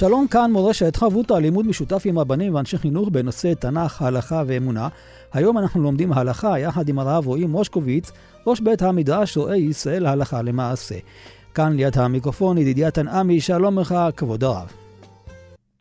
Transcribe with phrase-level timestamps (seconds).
[0.00, 4.88] שלום כאן מורשת חברותא לימוד משותף עם רבנים ואנשי חינוך בנושא תנ"ך, הלכה ואמונה.
[5.32, 8.12] היום אנחנו לומדים הלכה יחד עם הרב רועי מושקוביץ,
[8.46, 10.94] ראש בית המדרש רועי ישראל הלכה למעשה.
[11.54, 14.72] כאן ליד המיקרופון ידידיה תנעמי, שלום לך, כבוד הרב.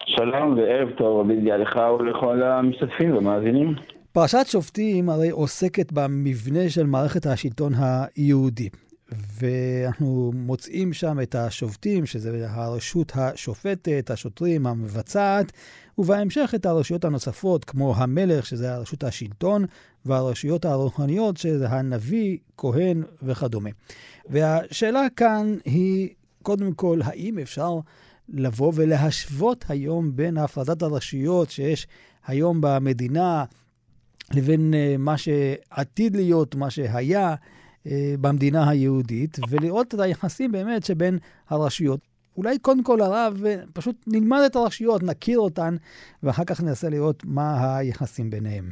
[0.05, 3.75] שלום וערב טוב, רבי ידיעה לך ולכל המשתתפים והמאזינים.
[4.13, 8.69] פרשת שופטים הרי עוסקת במבנה של מערכת השלטון היהודי.
[9.11, 15.51] ואנחנו מוצאים שם את השופטים, שזה הרשות השופטת, השוטרים, המבצעת,
[15.97, 19.65] ובהמשך את הרשויות הנוספות, כמו המלך, שזה הרשות השלטון,
[20.05, 23.69] והרשויות הרוחניות, שזה הנביא, כהן וכדומה.
[24.29, 26.09] והשאלה כאן היא,
[26.43, 27.79] קודם כל, האם אפשר
[28.29, 31.87] לבוא ולהשוות היום בין הפרדת הרשויות שיש
[32.27, 33.45] היום במדינה
[34.33, 37.35] לבין אה, מה שעתיד להיות, מה שהיה,
[38.21, 41.17] במדינה היהודית, ולראות את היחסים באמת שבין
[41.49, 41.99] הרשויות.
[42.37, 45.75] אולי קודם כל הרב, אה, פשוט נלמד את הרשויות, נכיר אותן,
[46.23, 48.65] ואחר כך ננסה לראות מה היחסים ביניהם.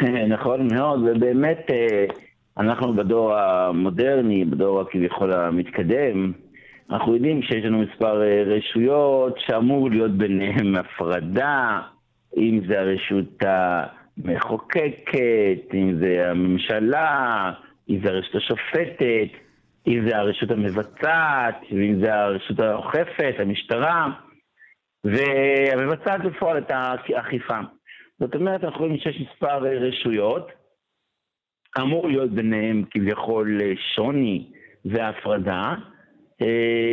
[0.34, 2.04] נכון מאוד, ובאמת אה,
[2.58, 6.32] אנחנו בדור המודרני, בדור הכביכול המתקדם,
[6.90, 11.80] אנחנו יודעים שיש לנו מספר רשויות שאמור להיות ביניהם הפרדה,
[12.36, 13.42] אם זה הרשות
[14.18, 17.52] המחוקקת, אם זה הממשלה,
[17.90, 19.28] אם זה הרשות השופטת,
[19.86, 24.08] אם זה הרשות המבצעת, אם זה הרשות האוכפת, המשטרה,
[25.04, 27.58] והמבצעת בפועל את האכיפה.
[28.20, 30.48] זאת אומרת, אנחנו רואים שיש מספר רשויות,
[31.80, 33.60] אמור להיות ביניהם כביכול
[33.94, 34.46] שוני
[34.84, 35.74] והפרדה.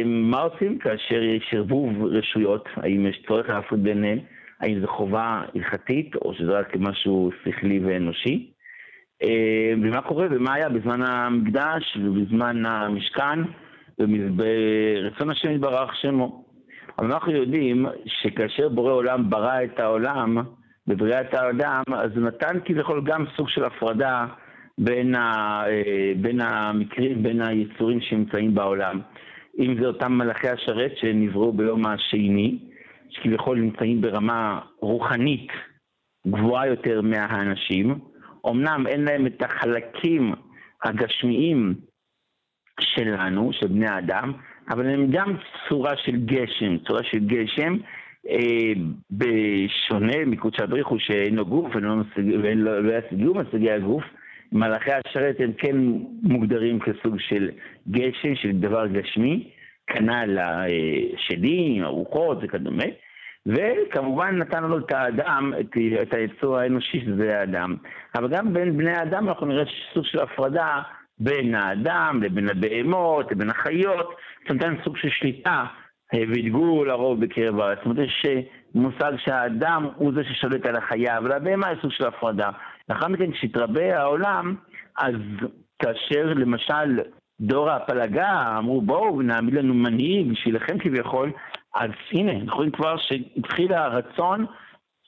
[0.06, 2.69] מה עושים כאשר יש ערבוב רשויות?
[2.75, 4.19] האם יש צורך להפריד ביניהם?
[4.59, 8.51] האם זו חובה הלכתית או שזה רק משהו שכלי ואנושי?
[9.24, 13.40] אה, ומה קורה ומה היה בזמן המקדש ובזמן המשכן
[14.00, 16.46] וברצון השם יתברך שמו.
[17.00, 20.38] אבל אנחנו יודעים שכאשר בורא עולם ברא את העולם,
[20.88, 24.25] בבריאת האדם, אז הוא נתן כביכול גם סוג של הפרדה
[24.78, 29.01] בין, ה, אה, בין המקרים, בין היצורים שנמצאים בעולם.
[29.59, 32.59] אם זה אותם מלאכי השרת שנבראו ביום השני,
[33.09, 35.47] שכביכול נמצאים ברמה רוחנית
[36.28, 38.00] גבוהה יותר מהאנשים,
[38.47, 40.33] אמנם אין להם את החלקים
[40.83, 41.75] הגשמיים
[42.79, 44.33] שלנו, של בני האדם,
[44.69, 45.35] אבל הם גם
[45.69, 47.77] צורה של גשם, צורה של גשם,
[48.29, 48.73] אה,
[49.11, 51.95] בשונה מקודשא בריחו שאינו גוף ולא
[52.83, 54.03] לא ישיגו מצגי הגוף,
[54.51, 55.75] מלאכי השרת הם כן
[56.23, 57.50] מוגדרים כסוג של
[57.89, 59.50] גשם, של דבר גשמי,
[59.88, 62.85] כנ"ל השדים, הרוחות וכדומה.
[63.47, 67.75] וכמובן נתן לנו את האדם, את, את היצור האנושי שזה האדם.
[68.16, 69.63] אבל גם בין בני האדם אנחנו נראה
[69.94, 70.81] סוג של הפרדה
[71.19, 75.66] בין האדם לבין הבהמות, לבין החיות, זאת אומרת סוג של שליטה
[76.13, 77.77] והדגו לרוב בקרב הארץ.
[77.77, 78.25] זאת אומרת יש
[78.75, 82.50] מושג שהאדם הוא זה ששולט על החיה, אבל הבהמה היא סוג של הפרדה.
[82.89, 84.56] לאחר מכן כשהתרבה העולם,
[84.97, 85.16] אז
[85.79, 87.00] כאשר למשל
[87.41, 91.31] דור ההפלגה אמרו בואו נעמיד לנו מנהיג בשבילכם כביכול,
[91.75, 94.46] אז הנה, אנחנו רואים כבר שהתחיל הרצון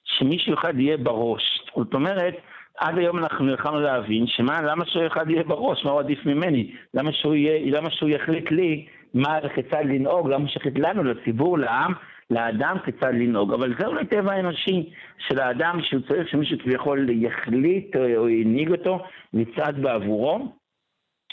[0.04, 1.62] שמישהו אחד יהיה בראש.
[1.76, 2.36] זאת אומרת,
[2.78, 6.72] עד היום אנחנו יכולנו להבין שמה, למה שהוא אחד יהיה בראש, מה הוא עדיף ממני?
[6.94, 10.30] למה שהוא, יהיה, למה שהוא יחליט לי מה כיצד לנהוג?
[10.30, 11.94] למה שיחליט לנו, לציבור, לעם,
[12.30, 13.54] לאדם כיצד לנהוג?
[13.54, 14.90] אבל זה אולי טבע האנושי
[15.28, 19.00] של האדם שהוא צריך שמישהו כביכול יחליט או ינהיג אותו,
[19.34, 20.48] מצעד בעבורו.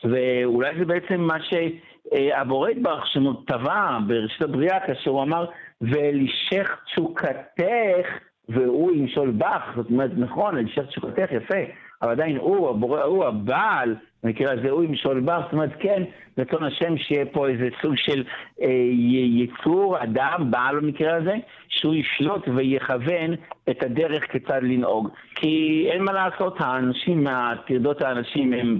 [0.05, 1.55] ואולי זה בעצם מה ש...
[2.13, 3.05] אה, הבורא יתברך
[3.47, 5.47] טבע בראשית הבריאה כאשר הוא אמר
[5.81, 8.07] ואלישך תשוקתך
[8.49, 11.59] והוא ימשול בך, זאת אומרת נכון, אלישך תשוקתך יפה,
[12.03, 13.95] אבל עדיין הוא, הבורא, הוא הבעל,
[14.25, 16.03] במקרה הזה הוא ימשול בך, זאת אומרת כן,
[16.39, 18.25] רצון השם שיהיה פה איזה סוג של
[18.63, 18.69] אה,
[19.11, 21.35] יצור, אדם, בעל במקרה הזה,
[21.69, 23.35] שהוא ישלוט ויכוון
[23.71, 25.09] את הדרך כיצד לנהוג.
[25.35, 28.79] כי אין מה לעשות, האנשים, הטרדות האנשים הם.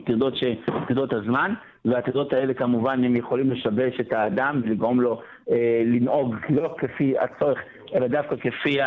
[0.87, 1.55] טרדות הזמן,
[1.85, 5.21] והעתידות האלה כמובן הם יכולים לשבש את האדם ולגרום לו
[5.51, 7.59] אה, לנהוג לא כפי הצורך,
[7.95, 8.79] אלא דווקא כפי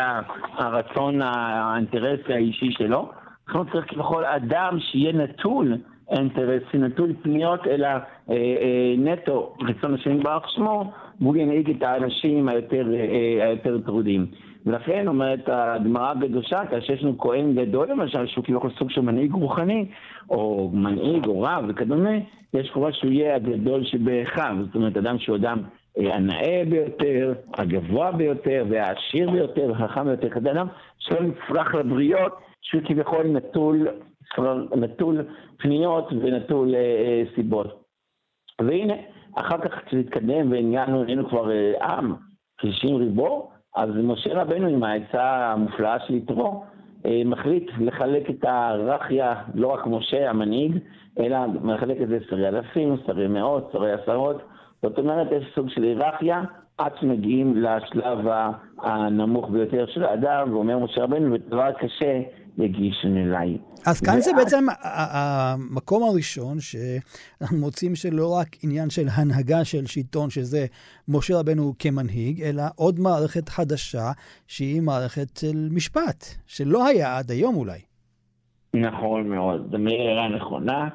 [0.58, 3.10] הרצון, האינטרס האישי שלו.
[3.48, 5.76] אנחנו צריכים כביכול אדם שיהיה נטול
[6.10, 8.00] אינטרסי, נטול פניות, אלא אה,
[8.30, 13.54] אה, נטו רצון השם יתברך שמו, והוא ינהיג את האנשים היותר, אה,
[13.84, 14.26] טרודים.
[14.66, 19.32] ולכן אומרת הגמרא בקדושה, כאשר יש לנו כהן גדול למשל, שהוא כאילו סוג של מנהיג
[19.32, 19.86] רוחני,
[20.30, 22.10] או מנהיג או רב וכדומה,
[22.54, 25.58] יש חובה שהוא יהיה הגדול שבאחיו, זאת אומרת, אדם שהוא אדם
[25.98, 30.66] אה, הנאה ביותר, הגבוה ביותר, והעשיר ביותר, החכם ביותר, כזה אדם
[30.98, 32.32] שלא נצרך לבריות,
[32.62, 33.88] שהוא כביכול נטול,
[34.76, 35.24] נטול
[35.58, 37.82] פניות ונטול אה, אה, סיבות.
[38.60, 38.94] והנה,
[39.34, 42.14] אחר כך כשנתקדם והגענו, היינו כבר אה, עם,
[42.60, 46.64] 60 ריבו, אז משה רבנו עם העצה המופלאה של יתרו,
[47.06, 50.78] אה, מחליט לחלק את הרכיה, לא רק משה המנהיג,
[51.20, 54.42] אלא מחלק את זה שרי אלפים, שרי מאות, שרי עשרות.
[54.82, 56.42] זאת אומרת, יש סוג של היררכיה
[56.78, 58.28] עד שמגיעים לשלב
[58.78, 62.20] הנמוך ביותר של האדם, ואומר משה רבנו, ודבר קשה
[62.58, 63.58] יגישון אליי.
[63.86, 70.30] אז כאן זה בעצם המקום הראשון שאנחנו מוצאים שלא רק עניין של הנהגה של שלטון,
[70.30, 70.66] שזה
[71.08, 74.10] משה רבנו כמנהיג, אלא עוד מערכת חדשה,
[74.46, 77.78] שהיא מערכת של משפט, שלא היה עד היום אולי.
[78.74, 80.88] נכון מאוד, זו מהירה נכונה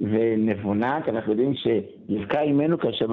[0.00, 3.06] ונבונה, כי אנחנו יודעים שנבקע אימנו כאשר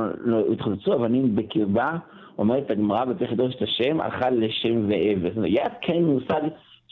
[0.53, 1.97] התחוצצו אבנים בקרבה,
[2.37, 5.43] אומרת הגמרא בפרק חידוש את השם, אכל לשם ואבס.
[5.43, 6.41] היה כן מושג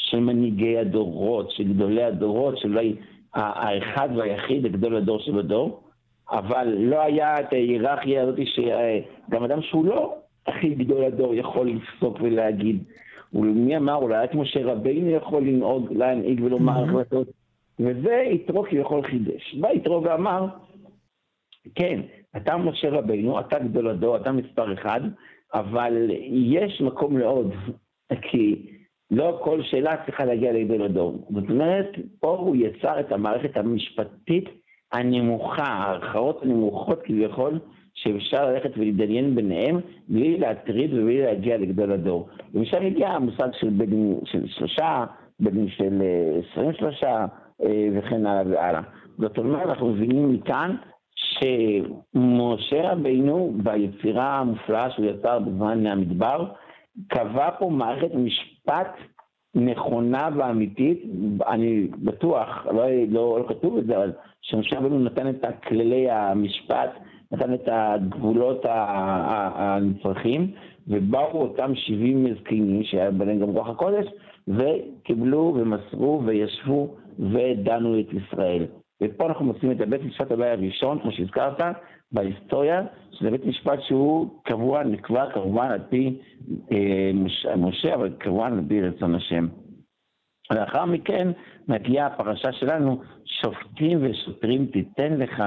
[0.04, 2.96] של מנהיגי הדורות, של גדולי הדורות, של אולי
[3.34, 5.84] האחד והיחיד, הגדול הדור שבדור,
[6.32, 10.16] אבל לא היה את ההיררכיה הזאת שגם אדם שהוא לא
[10.48, 12.84] הכי גדול הדור יכול לפסוק ולהגיד.
[13.34, 17.28] ומי אמר, אולי רק משה רבינו יכול לנהוג, להנהיג ולומר החלטות,
[17.80, 19.56] וזה יתרו כביכול חידש.
[19.56, 20.46] בא יתרו ואמר,
[21.76, 22.02] כן,
[22.38, 25.02] אתה משה רבינו, אתה גדול הדור, אתה מספר אחד,
[25.54, 27.54] אבל יש מקום לעוד,
[28.22, 28.73] כי
[29.16, 31.28] לא כל שאלה צריכה להגיע לידי לדור.
[31.30, 31.90] זאת אומרת,
[32.20, 34.46] פה הוא יצר את המערכת המשפטית
[34.94, 37.60] הנמוכה, הערכאות הנמוכות כביכול,
[37.94, 42.28] שאפשר ללכת ולהתעניין ביניהם בלי להטריד ובלי להגיע לגדול הדור.
[42.54, 45.06] ומשם הגיע המושג של בית דין של שלושה,
[45.40, 47.26] בית דין של אה, עשרים שלושה
[47.64, 48.82] אה, וכן הלאה והלאה.
[49.18, 50.76] זאת אומרת, אנחנו מבינים מכאן
[51.16, 56.46] שמשה רבינו ביצירה המופלאה שהוא יצר בזמן המדבר,
[57.08, 58.98] קבע פה מערכת משפט
[59.56, 61.04] נכונה ואמיתית,
[61.48, 64.12] אני בטוח, לא, לא, לא כתוב את זה, אבל
[64.42, 66.90] שמשה רבנו נתן את כללי המשפט,
[67.32, 70.52] נתן את הגבולות הנצרכים,
[70.88, 74.06] ובאו אותם 70 מזקינים, שהיה ביניהם גם רוח הקודש,
[74.48, 78.66] וקיבלו ומסרו וישבו ודנו את ישראל.
[79.04, 81.60] ופה אנחנו מוצאים את הבית משפט אולי הראשון, כמו שהזכרת,
[82.14, 82.82] בהיסטוריה,
[83.12, 86.20] שזה בית משפט שהוא קבוע, נקבע כמובן על פי
[86.72, 87.12] אה,
[87.58, 89.48] משה, אבל כמובן על פי רצון השם.
[90.52, 91.28] לאחר מכן
[91.68, 95.44] מגיעה הפרשה שלנו, שופטים ושוטרים תיתן לך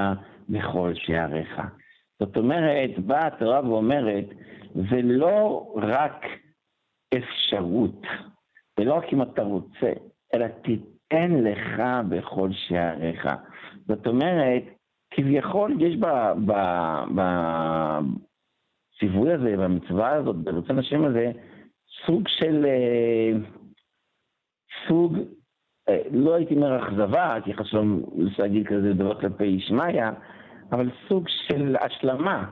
[0.49, 1.61] בכל שעריך.
[2.19, 4.25] זאת אומרת, באה התורה ואומרת,
[4.75, 6.25] זה לא רק
[7.17, 8.01] אפשרות,
[8.79, 9.91] ולא רק אם אתה רוצה,
[10.33, 13.27] אלא תיתן לך בכל שעריך.
[13.87, 14.63] זאת אומרת,
[15.11, 15.95] כביכול יש
[18.95, 21.31] בציווי הזה, במצווה הזאת, ברצון השם הזה,
[22.05, 23.31] סוג של, אה,
[24.87, 25.17] סוג,
[25.89, 27.83] אה, לא הייתי אומר אכזבה, כי חשוב
[28.39, 30.11] להגיד כזה דבר כלפי ישמעיה,
[30.71, 32.51] אבל סוג של השלמה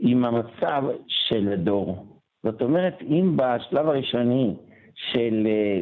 [0.00, 2.06] עם המצב של הדור.
[2.42, 4.54] זאת אומרת, אם בשלב הראשוני
[4.94, 5.80] של אה,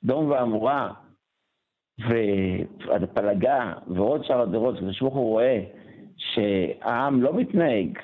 [0.00, 0.92] סדום ועמורה,
[1.98, 5.64] והפלגה ועוד שאר הדורות, הקדוש ברוך הוא רואה
[6.16, 7.98] שהעם לא מתנהג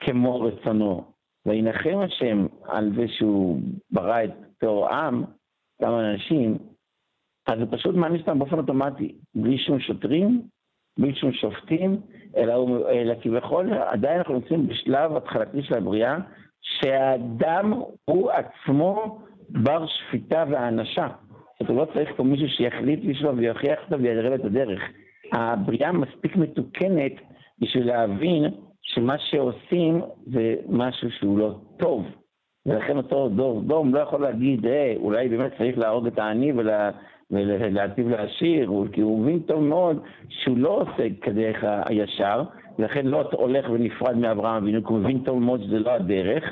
[0.00, 1.04] כמו רצונו,
[1.46, 5.24] וינחם השם על זה שהוא ברא את תור עם,
[5.80, 6.58] כמה אנשים,
[7.46, 10.42] אז זה פשוט מעניש אותם באופן אוטומטי, בלי שום שוטרים,
[10.98, 12.00] בלי שום שופטים,
[12.36, 16.16] אלא, אלא כביכול עדיין אנחנו נמצאים בשלב התחלתי של הבריאה,
[16.60, 17.72] שהאדם
[18.04, 19.18] הוא עצמו
[19.48, 21.08] בר שפיטה והענשה.
[21.62, 24.82] אתה לא צריך פה מישהו שיחליט בשבילו ויוכיח אותו ויראה את הדרך.
[25.32, 27.12] הבריאה מספיק מתוקנת
[27.58, 28.44] בשביל להבין
[28.82, 32.06] שמה שעושים זה משהו שהוא לא טוב.
[32.66, 36.90] ולכן אותו דור דום לא יכול להגיד, אה, אולי באמת צריך להרוג את העני ולה,
[37.30, 42.42] ולהטיב לעשיר, כי הוא מבין טוב מאוד שהוא לא עושה כדרך הישר,
[42.78, 46.44] ולכן לא הולך ונפרד מאברהם אבינו, כי הוא מבין טוב מאוד שזה לא הדרך,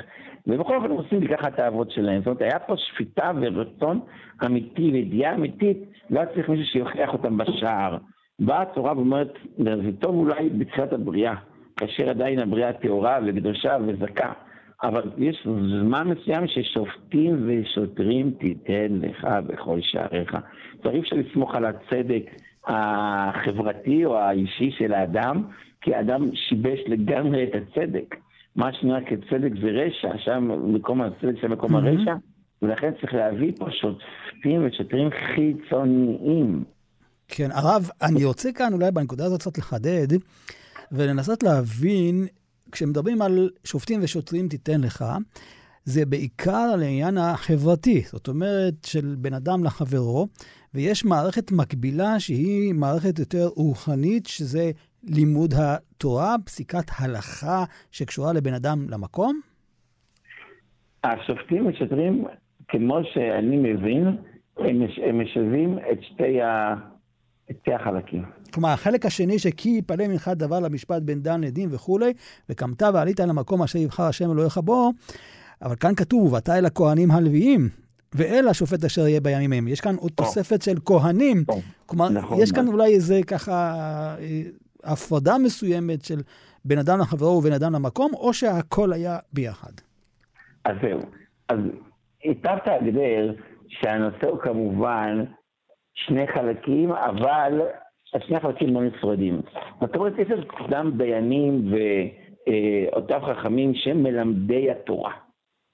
[0.47, 2.19] ובכל אופן לי ככה את האבות שלהם.
[2.19, 3.99] זאת אומרת, היה פה שפיטה ורצון
[4.45, 5.77] אמיתי וידיעה אמיתית,
[6.09, 7.97] לא היה צריך מישהו שיוכיח אותם בשער.
[8.39, 11.35] באה התורה ואומרת, זה טוב אולי בתחילת הבריאה,
[11.77, 14.31] כאשר עדיין הבריאה טהורה וקדושה וזכה,
[14.83, 15.47] אבל יש
[15.81, 20.37] זמן מסוים ששופטים ושוטרים תיתן לך בכל שעריך.
[20.85, 22.23] אי אפשר לסמוך על הצדק
[22.67, 25.43] החברתי או האישי של האדם,
[25.81, 28.15] כי האדם שיבש לגמרי את הצדק.
[28.55, 32.15] מה שנראה כצדק זה רשע, שם מקום הצדק זה מקום הרשע,
[32.61, 36.63] ולכן צריך להביא פה שופטים ושוטרים חיצוניים.
[37.27, 40.07] כן, הרב, אני רוצה כאן אולי בנקודה הזאת קצת לחדד,
[40.91, 42.27] ולנסות להבין,
[42.71, 45.05] כשמדברים על שופטים ושוטרים תיתן לך,
[45.85, 50.27] זה בעיקר על העניין החברתי, זאת אומרת, של בן אדם לחברו,
[50.73, 54.71] ויש מערכת מקבילה שהיא מערכת יותר רוחנית, שזה
[55.03, 59.39] לימוד התורה, פסיקת הלכה שקשורה לבן אדם למקום?
[61.03, 62.25] השופטים ושוטרים,
[62.67, 64.17] כמו שאני מבין,
[64.57, 66.75] הם משלבים את שתי, ה...
[67.51, 68.23] את שתי החלקים.
[68.53, 72.13] כלומר, החלק השני שכי יפלא ממך דבר למשפט בין דן לדין וכולי,
[72.49, 74.91] וקמת ועלית למקום אשר יבחר השם אלוהיך בו,
[75.61, 77.69] אבל כאן כתוב, ואתה אל הכהנים הלוויים,
[78.15, 79.67] ואל השופט אשר יהיה בימים ההם.
[79.67, 81.43] יש כאן עוד תוספת של כהנים.
[81.85, 83.75] כלומר, נכון, יש כאן אולי איזה ככה
[84.19, 84.41] אה,
[84.83, 86.19] הפרדה מסוימת של
[86.65, 89.71] בן אדם לחברו ובן אדם למקום, או שהכל היה ביחד?
[90.65, 90.99] אז זהו.
[91.49, 91.57] אז
[92.23, 93.33] היטבת הגדר
[93.67, 95.23] שהנושא הוא כמובן
[95.93, 97.61] שני חלקים, אבל
[98.19, 99.41] שני החלקים לא נפרדים.
[99.81, 100.27] זאת אומרת, יש
[100.69, 105.13] גם דיינים ואותם חכמים שהם מלמדי התורה.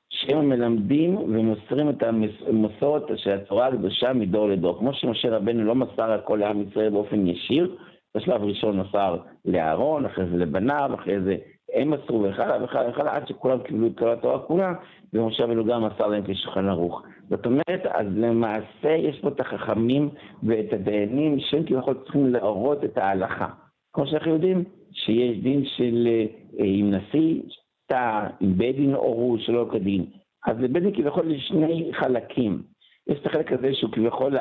[0.09, 2.03] שהם מלמדים ומוסרים את
[2.47, 4.79] המסורת של התורה הקדושה מדור לדור.
[4.79, 7.75] כמו שמשה רבנו לא מסר הכל לעם ישראל באופן ישיר,
[8.17, 11.35] בשלב ראשון מסר לאהרון, אחרי זה לבניו, אחרי זה
[11.73, 14.73] הם מסרו וכאלה וכאלה וכאלה, עד שכולם קיבלו את כל התורה כולה,
[15.13, 17.03] ומשה רבנו גם מסר להם כשולחן ערוך.
[17.29, 20.09] זאת אומרת, אז למעשה יש פה את החכמים
[20.43, 23.47] ואת הדיינים שהם כביכול צריכים להורות את ההלכה.
[23.93, 26.25] כמו שאנחנו יודעים, שיש דין של אה,
[26.65, 27.41] עם נשיא,
[27.89, 30.05] טעה, עם בית דין אורו שלא כדין.
[30.47, 32.63] אז לבית דין כביכול יש שני חלקים.
[33.07, 34.37] יש את החלק הזה שהוא כביכול,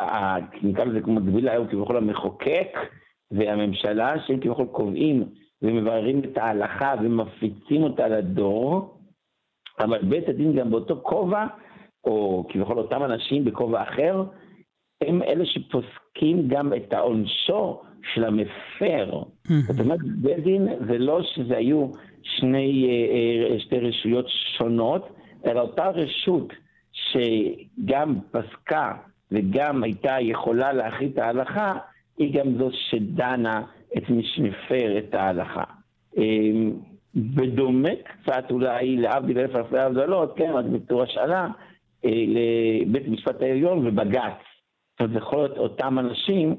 [0.62, 2.78] נקרא לזה כמו דבילה, הוא כביכול המחוקק,
[3.30, 5.24] והממשלה, שהם כביכול קובעים
[5.62, 8.94] ומבררים את ההלכה ומפיצים אותה לדור,
[9.80, 11.46] אבל בית הדין גם באותו כובע,
[12.04, 14.24] או כביכול אותם אנשים בכובע אחר,
[15.04, 17.80] הם אלה שפוסקים גם את העונשו
[18.14, 19.22] של המפר.
[19.66, 21.86] זאת אומרת, בית דין זה לא שזה היו
[22.36, 24.26] שני, אה, אה, שתי רשויות
[24.58, 25.08] שונות,
[25.46, 26.52] אלא אותה רשות
[26.92, 28.92] שגם פסקה
[29.32, 31.74] וגם הייתה יכולה להחליט את ההלכה,
[32.18, 33.62] היא גם זו שדנה
[33.96, 35.64] את מי שמפר את ההלכה.
[36.16, 36.72] אמ,
[37.14, 41.48] בדומה קצת אולי להבדיל אלף אלפי הבדלות, כן, רק בתור השאלה,
[42.04, 42.24] אה,
[42.86, 44.32] לבית המשפט העליון ובג"ץ.
[44.90, 46.56] זאת אומרת, זה יכול להיות אותם אנשים,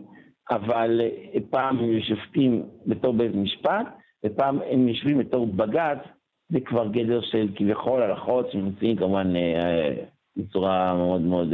[0.52, 3.88] אבל אה, פעם הם שופטים בתור בית משפט,
[4.26, 5.98] ופעם הם יושבים בתור בג"ץ,
[6.50, 9.94] זה כבר גדר של כביכול הלכות שנמצאים כמובן אה,
[10.38, 11.54] בצורה מאוד מאוד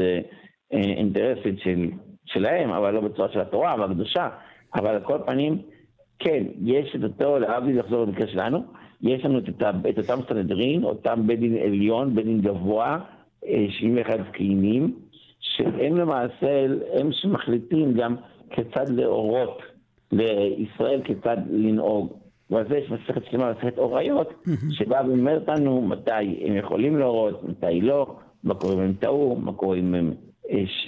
[0.71, 1.89] אינטרסית של
[2.25, 4.29] שלהם, אבל לא בצורה של התורה והקדושה.
[4.75, 5.61] אבל על כל פנים,
[6.19, 8.63] כן, יש את אותו, להבדיל לחזור למקרה שלנו,
[9.01, 9.49] יש לנו את,
[9.89, 12.99] את אותם סנהדרין, אותם בית דין עליון, בית דין גבוה,
[13.69, 14.95] 71 אה, זקנים,
[15.39, 18.15] שהם למעשה, הם שמחליטים גם
[18.49, 19.61] כיצד להורות
[20.11, 22.24] לישראל כיצד לנהוג.
[22.49, 24.45] ועל זה יש מסכת שלמה, מסכת אוריות,
[24.77, 29.53] שבאה ואומרת לנו מתי הם יכולים להורות, מתי לא, מה קורה אם הם טעו, מה
[29.53, 30.13] קורה אם הם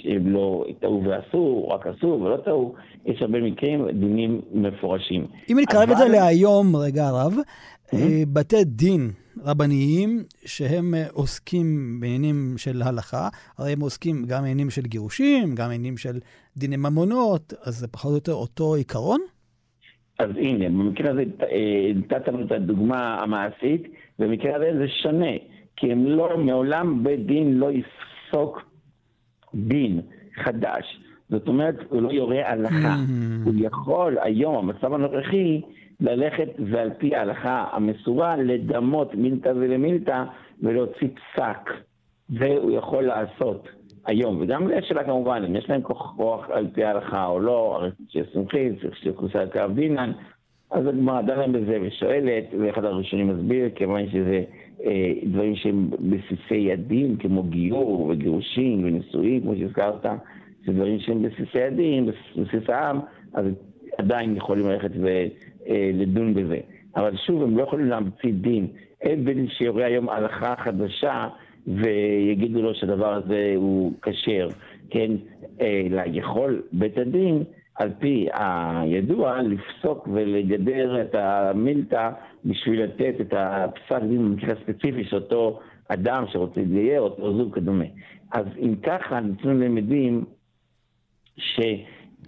[0.04, 2.74] הם לא טעו ועשו, רק עשו ולא טעו,
[3.06, 5.26] יש הרבה מקרים, דינים מפורשים.
[5.50, 5.92] אם נקרב אבל...
[5.92, 7.96] את זה להיום, רגע רב, mm-hmm.
[8.32, 9.10] בתי דין
[9.44, 15.68] רבניים שהם אה, עוסקים בעניינים של הלכה, הרי הם עוסקים גם בעניינים של גירושים, גם
[15.68, 16.18] בעניינים של
[16.56, 19.20] דיני ממונות, אז זה פחות או יותר אותו עיקרון?
[20.18, 23.82] אז הנה, במקרה הזה אה, נתת לנו את הדוגמה המעשית,
[24.18, 25.32] במקרה הזה זה שונה,
[25.76, 28.62] כי הם לא, מעולם בית דין לא יפסוק
[29.54, 30.00] דין
[30.34, 31.00] חדש.
[31.28, 32.94] זאת אומרת, הוא לא יורה הלכה.
[32.94, 33.44] Mm-hmm.
[33.44, 35.60] הוא יכול היום, המצב הנוכחי,
[36.00, 40.24] ללכת ועל פי ההלכה המסורה, לדמות מילתא ולמילתא
[40.62, 41.70] ולהוציא פסק.
[42.28, 43.68] זה הוא יכול לעשות
[44.08, 44.38] היום.
[44.40, 48.76] וגם יש שאלה כמובן, אם יש להם כוח על פי ההלכה או לא, הרי שסומכים,
[48.76, 50.12] צריך שכוסה קו דינן,
[50.70, 54.42] אז הגמרא דנה בזה ושואלת, ואחד הראשונים מסביר, כיוון שזה
[54.84, 60.02] אה, דברים שהם בסיסי ידים, כמו גיור וגירושים ונישואים, כמו שהזכרת,
[60.66, 63.00] זה דברים שהם בסיסי ידים, בסיס העם,
[63.34, 63.44] אז
[63.98, 66.58] עדיין יכולים ללכת ולדון אה, בזה.
[66.96, 68.66] אבל שוב, הם לא יכולים להמציא דין.
[69.02, 71.28] אין בית דין שיורה היום הלכה חדשה
[71.66, 74.48] ויגידו לו שהדבר הזה הוא כשר,
[74.90, 75.10] כן?
[75.60, 82.10] אלא יכול בית הדין על פי הידוע, לפסוק ולגדר את המילתא
[82.44, 87.84] בשביל לתת את הפסק דין במקרה הספציפי שאותו אדם שרוצה להתגייר, אותו זוג כדומה.
[88.32, 90.24] אז אם ככה, אנחנו למדים
[91.36, 91.60] ש...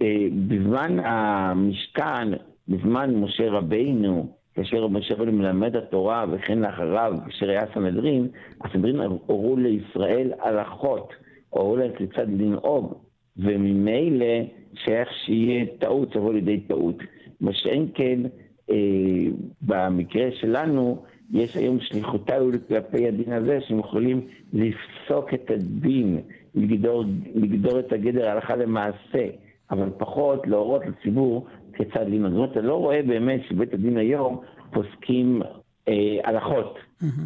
[0.01, 2.27] אה, בזמן המשכן,
[2.67, 8.27] בזמן משה רבינו, כאשר משה רבינו מלמד התורה וכן לאחריו, כאשר היה סנהדרין,
[8.61, 11.13] הסנהדרין הורו לישראל הלכות,
[11.49, 12.93] הורו להם כיצד לנהוג,
[13.37, 14.25] וממילא
[14.73, 16.95] שייך שיהיה טעות, תבוא לידי טעות.
[17.41, 18.19] מה שאין כן,
[18.71, 18.75] אה,
[19.61, 21.03] במקרה שלנו,
[21.33, 24.21] יש היום שליחותיו כלפי הדין הזה, שהם יכולים
[24.53, 26.21] לפסוק את הדין,
[26.55, 27.03] לגדור,
[27.35, 29.27] לגדור את הגדר הלכה למעשה,
[29.71, 32.31] אבל פחות להורות לציבור כיצד ללמוד.
[32.31, 35.41] זאת אומרת, אתה לא רואה באמת שבית הדין היום פוסקים
[35.87, 36.79] אה, הלכות.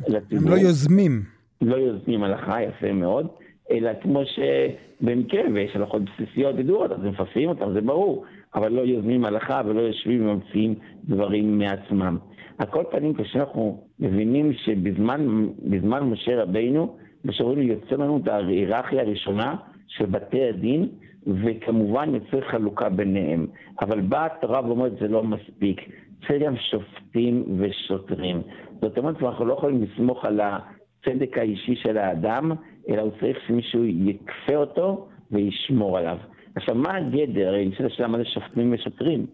[0.08, 0.48] לציבור.
[0.48, 1.24] הם לא יוזמים.
[1.62, 3.28] לא יוזמים הלכה, יפה מאוד,
[3.72, 8.26] אלא כמו שבמקרה, ויש הלכות בסיסיות ידועות, אז מפסים אותן, זה ברור,
[8.56, 12.18] אבל לא יוזמים הלכה ולא יושבים וממציאים דברים מעצמם.
[12.58, 19.56] על כל פנים, כשאנחנו מבינים שבזמן משה רבינו, משה רבינו יוצא לנו את ההיררכיה הראשונה
[19.88, 20.90] של בתי הדין,
[21.28, 23.48] וכמובן יוצא חלוקה ביניהם.
[23.82, 25.82] אבל באה התורה ואומרת זה לא מספיק.
[26.28, 28.42] צריך גם שופטים ושוטרים.
[28.82, 32.52] זאת אומרת, אנחנו לא יכולים לסמוך על הצדק האישי של האדם,
[32.90, 36.18] אלא הוא צריך שמישהו יקפה אותו וישמור עליו.
[36.56, 37.56] עכשיו, מה הגדר?
[37.56, 39.26] אני רוצה לשאול מה זה שופטים ושוטרים.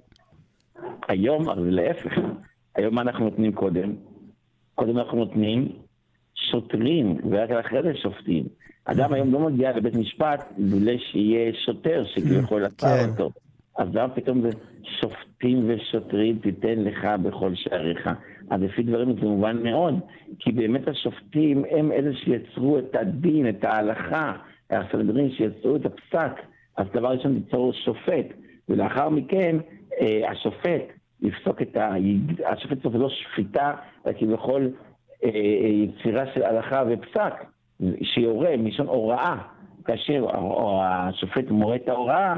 [1.08, 2.12] היום, אז להפך,
[2.76, 3.94] היום מה אנחנו נותנים קודם?
[4.76, 5.70] קודם אנחנו נותנים
[6.50, 8.44] שוטרים, ורק אחרי זה שופטים.
[8.86, 13.10] אדם היום לא מגיע לבית משפט בלי שיהיה שוטר שכביכול עצר כן.
[13.10, 13.32] אותו.
[13.78, 14.50] אז למה פתאום זה
[14.84, 18.10] שופטים ושוטרים תיתן לך בכל שעריך?
[18.50, 20.00] אז לפי דברים זה מובן מאוד,
[20.40, 24.34] כי באמת השופטים הם אלה שיצרו את הדין, את ההלכה,
[24.70, 26.32] הסנהדרין שיצרו את הפסק.
[26.78, 28.26] אז דבר ראשון ליצור שופט,
[28.70, 29.58] ולאחר מכן
[30.02, 30.82] אה, השופט
[31.22, 31.94] יפסוק את ה...
[32.46, 33.74] השופט סוף לא שפיטה,
[34.08, 34.72] אלא כביכול
[35.24, 37.34] יצירה של הלכה ופסק,
[38.04, 39.36] שיורה מלשון הוראה,
[39.86, 40.26] כאשר
[40.84, 42.34] השופט מורה את ההוראה,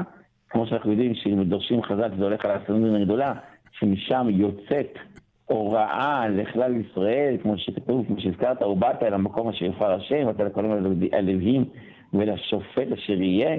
[0.50, 3.34] כמו שאנחנו יודעים שאם דורשים חזק זה הולך על הסנדרין הגדולה,
[3.78, 4.98] שמשם יוצאת
[5.46, 10.64] הוראה לכלל ישראל, כמו שכתוב, כמו שהזכרת, ובאת אל המקום אשר יפר השם, ואתה לכל
[11.12, 11.64] הלווים
[12.14, 13.56] ולשופט אשר יהיה,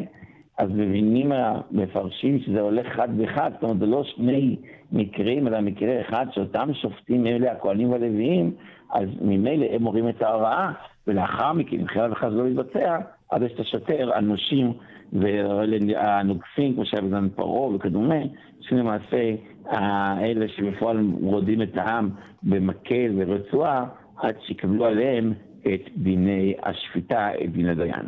[0.57, 4.55] אז מבינים המפרשים שזה הולך חד וחד, זאת אומרת זה לא שני
[4.91, 8.53] מקרים, אלא מקרה אחד שאותם שופטים אלה הכהנים והלוויים,
[8.93, 10.71] אז ממילא הם מורים את ההוראה,
[11.07, 12.97] ולאחר מכן, אם חלילה וחס לא יתבצע,
[13.31, 14.73] אז יש את השוטר, הנושים
[15.13, 18.19] והנוגפים, כמו שהיה בזמן פרעה וכדומה,
[18.61, 22.09] שלמעשה האלה שבפועל רודים את העם
[22.43, 23.85] במקל ורצועה,
[24.17, 28.05] עד שיקבלו עליהם את דיני השפיטה, את דין הדיין.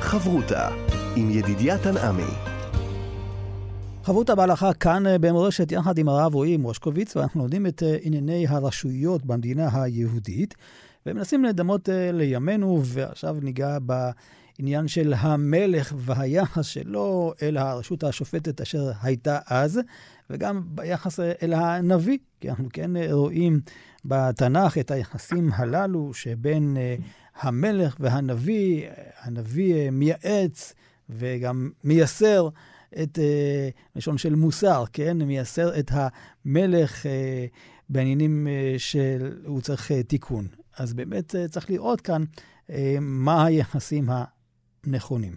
[0.00, 0.87] חברותה
[1.20, 2.32] עם ידידיה תנעמי.
[4.04, 8.46] חברותה בהלכה כאן אה, במורשת יחד עם הרב רועי מושקוביץ, ואנחנו לומדים את אה, ענייני
[8.48, 10.54] הרשויות במדינה היהודית,
[11.06, 18.90] ומנסים לדמות אה, לימינו, ועכשיו ניגע בעניין של המלך והיחס שלו אל הרשות השופטת אשר
[19.02, 19.80] הייתה אז,
[20.30, 23.60] וגם ביחס אל הנביא, כי אנחנו כן רואים
[24.04, 26.76] בתנ"ך את היחסים הללו שבין
[27.40, 28.88] המלך והנביא,
[29.22, 30.74] הנביא מייעץ
[31.10, 32.48] וגם מייסר
[33.02, 34.34] את אה, לשון של
[34.92, 35.16] כן?
[35.22, 37.46] מייסר את המלך אה,
[37.88, 40.44] בעניינים אה, שהוא צריך אה, תיקון.
[40.78, 42.22] אז באמת אה, צריך לראות כאן
[42.70, 44.04] אה, מה היחסים
[44.86, 45.32] הנכונים.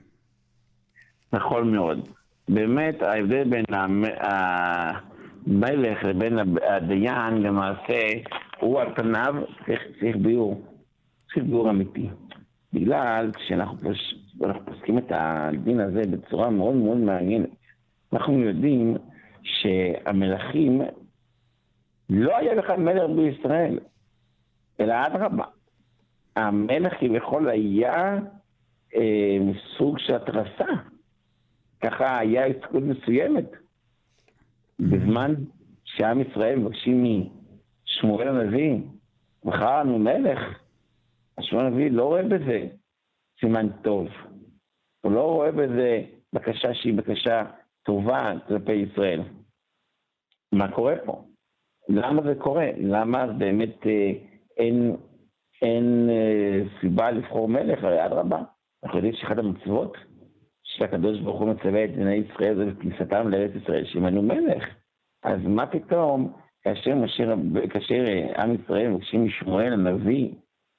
[1.33, 2.07] נכון מאוד.
[2.49, 3.65] באמת ההבדל בין
[5.47, 7.99] המלך לבין הדיין למעשה
[8.59, 9.35] הוא על פניו
[9.99, 10.65] צריך ביור.
[11.33, 12.09] חיבור אמיתי.
[12.73, 13.89] בגלל שאנחנו
[14.41, 14.57] פוש...
[14.65, 17.49] פוסקים את הדין הזה בצורה מאוד מאוד מעניינת.
[18.13, 18.97] אנחנו יודעים
[19.43, 20.81] שהמלכים,
[22.09, 23.79] לא היה בכלל מלך בישראל,
[24.79, 25.45] אלא אדרבה.
[26.35, 28.19] המלך כביכול היה
[28.95, 29.37] אה,
[29.77, 30.71] סוג של התרסה.
[31.83, 33.51] ככה היה הסתכלות מסוימת.
[34.79, 35.33] בזמן
[35.83, 37.25] שעם ישראל מבקשים
[37.85, 38.77] משמואל הנביא,
[39.45, 40.39] בחרנו מלך,
[41.37, 42.67] השמואל הנביא לא רואה בזה
[43.39, 44.07] סימן טוב.
[45.01, 46.01] הוא לא רואה בזה
[46.33, 47.43] בקשה שהיא בקשה
[47.83, 49.21] טובה כלפי ישראל.
[50.51, 51.23] מה קורה פה?
[51.89, 52.67] למה זה קורה?
[52.77, 54.11] למה באמת אה,
[54.57, 54.95] אין,
[55.61, 57.83] אין אה, סיבה לבחור מלך?
[57.83, 58.41] הרי אדרבה,
[58.83, 59.97] אנחנו יודעים שאחת המצוות
[60.63, 64.63] שהקדוש ברוך הוא מצווה את בני ישראל זה בכניסתם לארץ ישראל, שימנו מלך.
[65.23, 66.33] אז מה פתאום,
[66.63, 67.23] כאשר, משה,
[67.69, 70.29] כאשר אה, עם ישראל מבקשים משמואל הנביא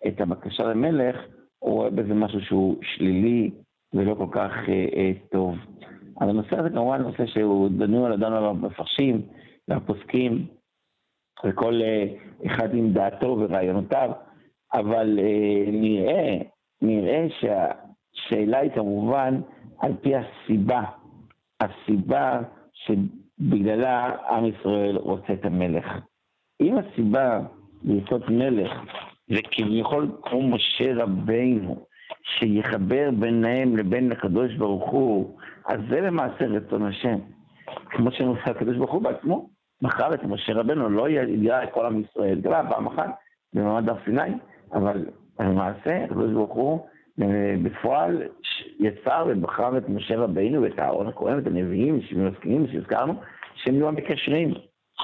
[0.07, 1.17] את הבקשה למלך,
[1.59, 3.51] הוא רואה בזה משהו שהוא שלילי
[3.95, 5.57] ולא כל כך אה, אה, טוב.
[6.21, 9.23] אז הנושא הזה כמובן נושא שהוא דנו על אדם המפרשים
[9.69, 10.47] והפוסקים,
[11.45, 12.05] וכל אה,
[12.47, 14.11] אחד עם דעתו ורעיונותיו,
[14.73, 16.39] אבל אה, נראה,
[16.83, 19.41] נראה שהשאלה היא כמובן
[19.79, 20.83] על פי הסיבה
[21.61, 22.41] הסיבה
[22.73, 25.87] שבגללה עם ישראל רוצה את המלך.
[26.61, 27.41] אם הסיבה
[27.85, 28.73] לרצות מלך
[29.29, 31.87] זה כביכול כמו משה רבינו,
[32.39, 37.19] שיחבר ביניהם לבין הקדוש ברוך הוא, אז זה למעשה רצון השם.
[37.91, 39.49] כמו שנושא הקדוש ברוך הוא בעצמו,
[39.83, 43.11] מכר את משה רבנו, לא ידע את כל עם ישראל, גלה פעם אחת
[43.55, 44.35] במעמד הר סיני,
[44.73, 45.07] אבל
[45.41, 46.81] למעשה הקדוש ברוך הוא
[47.23, 48.23] אה, בפועל
[48.81, 53.15] יצר ובחר את משה רבינו ואת אהרון הכהן ואת הנביאים שמסכימים שהזכרנו,
[53.55, 54.55] שהם יהיו המקשרים.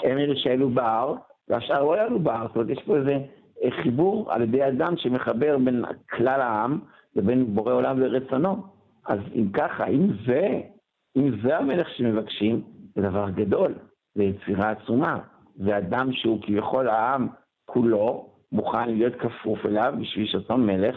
[0.04, 1.14] הם אלה שעלו בהר,
[1.48, 3.18] והשאר לא יעלו בהר, זאת אומרת יש פה איזה
[3.64, 6.78] אה, חיבור על ידי אדם שמחבר בין כלל העם
[7.16, 8.56] לבין בורא עולם ורצונו.
[9.06, 10.60] אז אם ככה, אם זה,
[11.16, 12.62] אם זה המלך שמבקשים,
[12.94, 13.74] זה דבר גדול,
[14.14, 15.18] זה יצירה עצומה.
[15.56, 17.28] זה אדם שהוא כביכול העם
[17.64, 20.96] כולו, מוכן להיות כפוף אליו בשביל שאותו מלך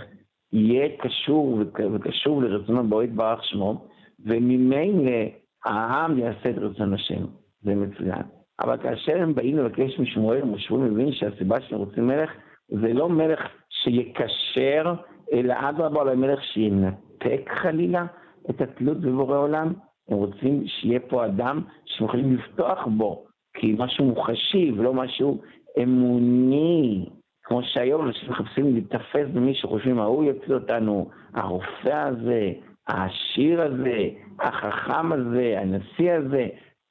[0.53, 1.59] יהיה קשור
[1.93, 3.87] וקשור לרצונו בו יתברך שמו,
[4.25, 5.21] וממילא
[5.65, 7.25] העם יעשה את רצון השם.
[7.61, 8.21] זה מצוין.
[8.59, 12.31] אבל כאשר הם באים לבקש משמואל, משמואל מבין שהסיבה שהם רוצים מלך,
[12.69, 14.93] זה לא מלך שיקשר,
[15.31, 18.05] אלא אדרבה, אלא מלך שינתק חלילה
[18.49, 19.73] את התלות בבורא עולם.
[20.09, 25.41] הם רוצים שיהיה פה אדם שהם יכולים לפתוח בו, כי משהו מוחשי ולא משהו
[25.83, 27.05] אמוני.
[27.43, 32.51] כמו שהיום אנשים מחפשים להיתפס במי שחושבים, ההוא יוצא אותנו, הרופא הזה,
[32.87, 36.47] העשיר הזה, החכם הזה, הנשיא הזה,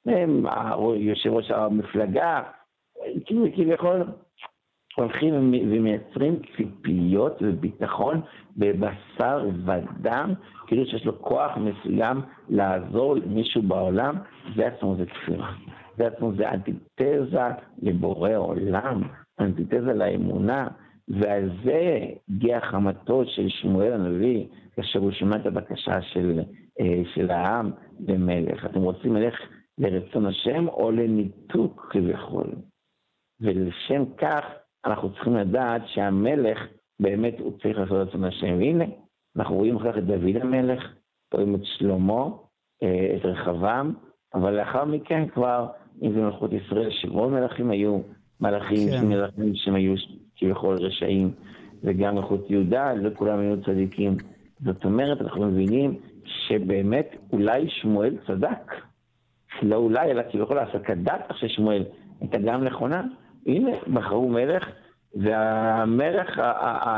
[0.06, 0.46] הם,
[0.96, 2.42] יושב ראש המפלגה,
[3.24, 4.02] כאילו כביכול
[4.96, 5.34] הולכים
[5.70, 8.20] ומייצרים ציפיות וביטחון
[8.56, 10.34] בבשר ודם,
[10.66, 14.14] כאילו שיש לו כוח מסוים לעזור למישהו בעולם,
[14.56, 15.52] זה עצמו זה כפירה.
[15.96, 17.48] זה עצמו זה אנטיתזה
[17.82, 19.02] לבורא עולם,
[19.40, 20.68] אנטיתזה לאמונה,
[21.08, 21.98] ועל זה
[22.28, 26.40] הגיע חמתו של שמואל הנביא, כאשר הוא שמע את הבקשה של,
[26.80, 27.70] אה, של העם
[28.08, 28.64] למלך.
[28.64, 29.34] אתם רוצים מלך
[29.78, 32.46] לרצון השם או לניתוק כביכול?
[33.40, 34.44] ולשם כך
[34.86, 36.58] אנחנו צריכים לדעת שהמלך
[37.00, 38.58] באמת הוא צריך לעשות רצון השם.
[38.58, 38.84] והנה,
[39.36, 40.82] אנחנו רואים אחר כך את דוד המלך,
[41.34, 42.24] רואים את שלמה,
[42.82, 43.94] אה, את רחבעם,
[44.34, 45.66] אבל לאחר מכן כבר,
[46.02, 48.00] אם זה מלכות ישראל, שרוב מלכים היו
[48.40, 49.08] מלאכים כן.
[49.08, 49.94] מלאכים שהם היו
[50.36, 51.30] כביכול רשעים,
[51.84, 54.16] וגם מלכות יהודה, לא כולם היו צדיקים.
[54.64, 58.74] זאת אומרת, אנחנו מבינים שבאמת אולי שמואל צדק.
[59.62, 61.84] לא אולי, אלא כביכול ההפסקת דעת של שמואל
[62.20, 63.02] הייתה גם נכונה.
[63.50, 64.68] הנה, בחרו מלך,
[65.14, 66.40] והמלך,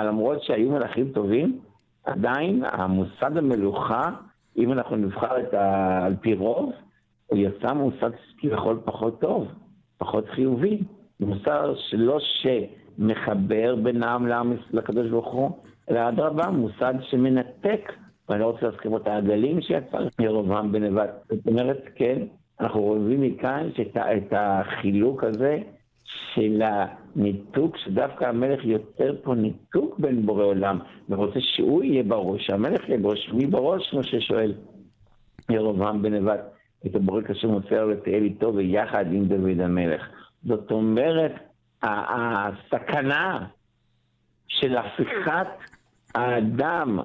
[0.07, 1.59] למרות שהיו מלכים טובים,
[2.05, 4.11] עדיין המוסד המלוכה,
[4.57, 5.99] אם אנחנו נבחר את ה...
[6.07, 6.73] על פי רוב,
[7.27, 9.49] הוא יצא מוסד כביכול פחות טוב,
[9.99, 10.79] פחות חיובי.
[11.21, 15.51] מוסר שלא שמחבר בין העם לעם לקדוש ברוך הוא,
[15.91, 17.93] אלא אדרבה, מוסד שמנתק,
[18.29, 21.11] ואני לא רוצה להזכיר את העגלים שיצר ירובעם בנבט.
[21.29, 22.23] זאת אומרת, כן,
[22.61, 25.59] אנחנו רואים מכאן שאת החילוק הזה
[26.35, 32.89] של הניתוק, שדווקא המלך יוצר פה ניתוק בין בורא עולם, ורוצה שהוא יהיה בראש, שהמלך
[32.89, 34.55] יהיה בראש, מי בראש, כמו ששואל
[35.51, 36.41] ירובעם בנבט,
[36.87, 40.09] את הבורא כאשר מוסר לתהל איתו ויחד עם דוד המלך.
[40.45, 41.33] זאת אומרת,
[41.83, 43.47] הסכנה
[44.49, 45.47] של הפיכת
[46.15, 46.99] האדם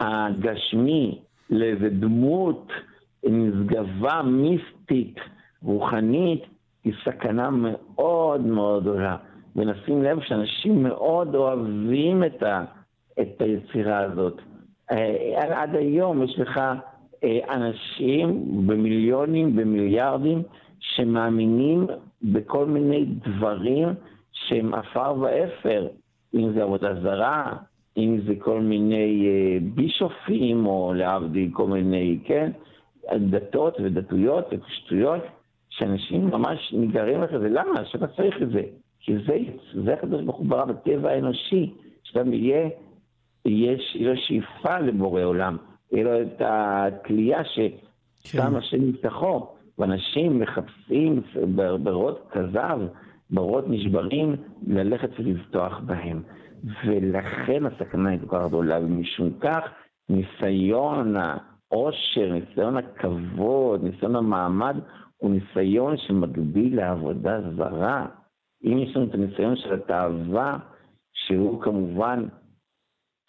[0.00, 2.72] הגשמי לאיזה דמות
[3.24, 5.16] נשגבה מיסטית,
[5.62, 6.42] רוחנית,
[6.84, 9.16] היא סכנה מאוד מאוד גדולה.
[9.56, 12.64] ונשים לב שאנשים מאוד אוהבים את, ה,
[13.20, 14.40] את היצירה הזאת.
[14.90, 16.60] אה, עד היום יש לך
[17.24, 20.42] אה, אנשים במיליונים, במיליארדים,
[20.80, 21.86] שמאמינים
[22.22, 23.88] בכל מיני דברים
[24.32, 25.86] שהם עפר ואפר,
[26.34, 27.52] אם זה עבודה זרה,
[27.96, 32.50] אם זה כל מיני אה, בישופים, או להבדיל כל מיני, כן,
[33.16, 35.22] דתות ודתויות ושטויות,
[35.78, 37.48] שאנשים ממש נגררים לך זה.
[37.48, 37.84] למה?
[37.84, 38.62] שאתה צריך את זה.
[39.00, 39.38] כי זה,
[39.84, 42.68] זה הקדוש ברוך הוא ברא בטבע האנושי, שאדם יהיה,
[43.44, 45.56] יש לו שאיפה לבורא עולם,
[45.92, 48.56] יהיה לו את התלייה ששם כן.
[48.56, 49.46] השם יפתחו.
[49.78, 51.22] ואנשים מחפשים
[51.82, 52.80] ברות כזב,
[53.30, 56.22] ברות נשברים, ללכת ולבטוח בהם.
[56.84, 59.64] ולכן הסכנה היא כל כך גדולה, ומשום כך
[60.08, 64.76] ניסיון העושר, ניסיון הכבוד, ניסיון המעמד,
[65.16, 68.06] הוא ניסיון שמגביל לעבודה זרה.
[68.64, 70.58] אם יש לנו את הניסיון של התאווה,
[71.12, 72.24] שהוא כמובן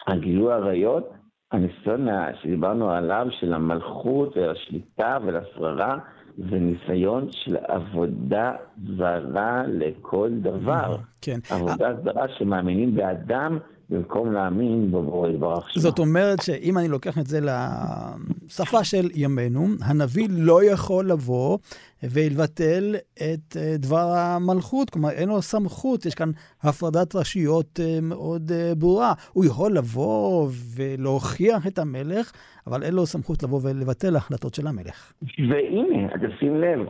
[0.06, 1.12] הגילוי עריות,
[1.52, 2.06] הניסיון
[2.42, 5.98] שדיברנו עליו, של המלכות והשליטה ולשררה,
[6.36, 8.52] זה ניסיון של עבודה
[8.96, 10.96] זרה לכל דבר.
[11.22, 11.38] כן.
[11.50, 13.58] עבודה זרה שמאמינים באדם
[13.90, 15.82] במקום להאמין בבורא יתברך שמו.
[15.82, 21.58] זאת אומרת שאם אני לוקח את זה לשפה של ימינו, הנביא לא יכול לבוא
[22.02, 26.30] ולבטל את אה, דבר המלכות, כלומר אין לו סמכות, יש כאן
[26.62, 29.12] הפרדת רשויות אה, מאוד אה, ברורה.
[29.32, 32.32] הוא יכול לבוא ולהוכיח את המלך,
[32.66, 35.12] אבל אין לו סמכות לבוא ולבטל החלטות של המלך.
[35.38, 36.80] והנה, אתה שים לב,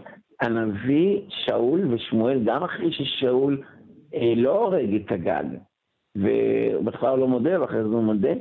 [0.40, 3.62] הנביא שאול ושמואל, גם אחרי ששאול
[4.14, 5.44] אה, לא הורג את הגג,
[6.16, 8.32] ובהתחלה לא מודה, ואחרי זה הוא מודה,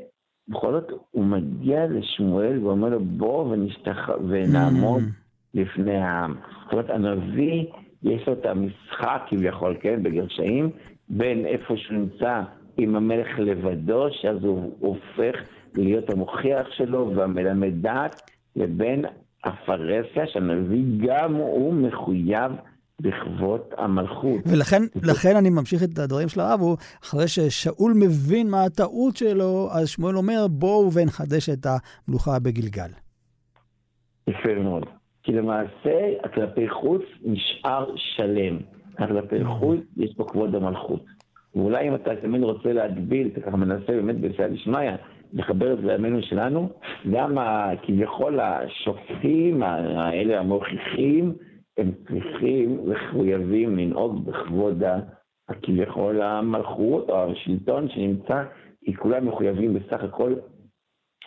[0.48, 4.10] בכל זאת הוא מגיע לשמואל ואומר לו, בוא ונשתח...
[4.28, 5.06] ונעמוד mm.
[5.54, 6.36] לפני העם.
[6.64, 7.66] זאת אומרת, הנביא,
[8.04, 10.70] יש לו את המשחק כביכול, כן, בגרשאים,
[11.10, 12.42] בין איפה שהוא נמצא
[12.78, 15.36] עם המלך לבדו, שאז הוא הופך
[15.76, 18.22] להיות המוכיח שלו והמלמד דעת,
[18.56, 19.06] לבין
[19.44, 22.52] הפרהסיה, שהנביא גם הוא מחויב
[23.02, 24.42] בכבוד המלכות.
[24.46, 29.68] ולכן לכן אני ממשיך את הדברים של הרב, הוא אחרי ששאול מבין מה הטעות שלו,
[29.72, 32.90] אז שמואל אומר, בואו ונחדש את המלוכה בגלגל.
[34.28, 34.86] יפה מאוד.
[35.24, 38.58] כי למעשה, כלפי חוץ נשאר שלם.
[38.98, 39.48] כלפי mm.
[39.60, 41.06] חוץ יש פה כבוד המלכות.
[41.56, 44.92] ואולי אם אתה תמיד רוצה להגביל, אתה ככה מנסה באמת בסייע דשמיא,
[45.34, 46.70] לחבר את זה לימינו שלנו,
[47.12, 47.38] גם
[47.82, 51.34] כביכול השופטים, האלה המוכיחים,
[51.78, 54.84] הם צריכים וחויבים לנהוג בכבוד
[55.50, 58.44] הכביכול המלכות או השלטון שנמצא,
[58.86, 60.34] כי כולם מחויבים בסך הכל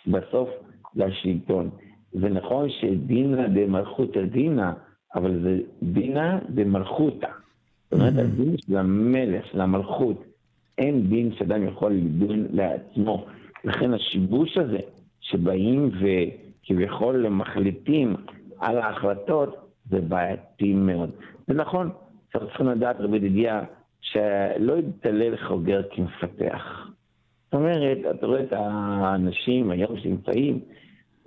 [0.07, 0.49] בסוף
[0.95, 1.69] לשלטון.
[2.11, 4.71] זה נכון שדינא דמלכותא דינא,
[5.15, 7.27] אבל זה דינא דמלכותא.
[7.91, 8.19] זאת אומרת, mm-hmm.
[8.19, 10.23] הדין של המלך, של המלכות,
[10.77, 13.25] אין דין שאדם יכול לדון לעצמו.
[13.63, 14.79] לכן השיבוש הזה,
[15.21, 18.15] שבאים וכביכול מחליטים
[18.59, 21.09] על ההחלטות, זה בעייתי מאוד.
[21.47, 21.89] זה נכון,
[22.31, 23.61] צריכים לדעת, רבי ידידיה,
[24.01, 26.89] שלא יתעלל חוגר כמפתח.
[27.45, 30.59] זאת אומרת, אתה רואה את האנשים היום שנמצאים,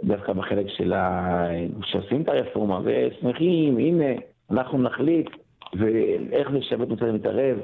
[0.04, 1.48] דווקא בחלק של ה...
[1.84, 4.20] שעושים את הרפורמה, ושמחים, הנה,
[4.50, 5.30] אנחנו נחליט,
[5.78, 7.58] ואיך זה שבת רוצה להתערב,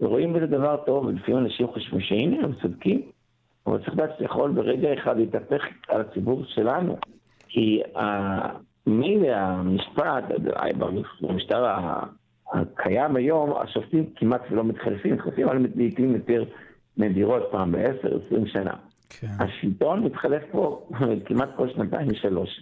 [0.00, 3.02] ורואים בזה דבר טוב, ולפעמים אנשים חושבים שהנה, הם צודקים,
[3.66, 6.96] אבל צריך לדעת שיכול ברגע אחד להתהפך על הציבור שלנו,
[7.48, 7.82] כי
[8.86, 10.24] מילא המשפט,
[11.20, 11.66] במשטר
[12.52, 16.44] הקיים היום, השופטים כמעט לא מתחלפים, מתחלפים אבל לעיתים יותר
[16.96, 18.74] נדירות, פעם בעשר, עשרים שנה.
[19.08, 19.26] כן.
[19.38, 20.88] השלטון מתחלף פה
[21.26, 22.60] כמעט כל שנתיים ושלוש.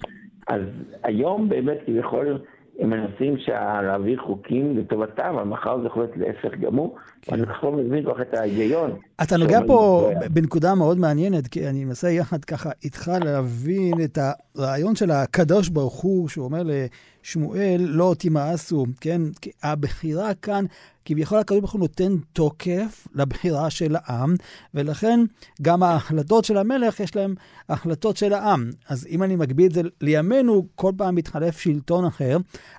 [0.48, 0.62] אז
[1.02, 2.38] היום באמת כביכול
[2.78, 3.34] הם מנסים
[3.82, 6.96] להעביר חוקים לטובתם, אבל מחר זה יכול להיות להפך גמור.
[7.22, 7.34] כן.
[7.34, 8.90] אני כבר מבין כל את ההיגיון.
[9.22, 14.18] אתה נוגע פה בנקודה מאוד מעניינת, כי אני מנסה יחד ככה איתך להבין את
[14.54, 19.22] הרעיון של הקדוש ברוך הוא, שהוא אומר לשמואל, לא תמאסו, כן?
[19.62, 20.64] הבחירה כאן
[21.04, 24.34] כביכול הקדוש ברוך הוא נותן תוקף לבחירה של העם,
[24.74, 25.20] ולכן
[25.62, 27.34] גם ההחלטות של המלך יש להם
[27.68, 28.70] החלטות של העם.
[28.88, 32.36] אז אם אני מגביל את זה לימינו, כל פעם מתחלף שלטון אחר,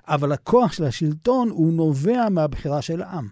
[0.08, 3.28] אבל הכוח של השלטון הוא נובע מהבחירה של העם.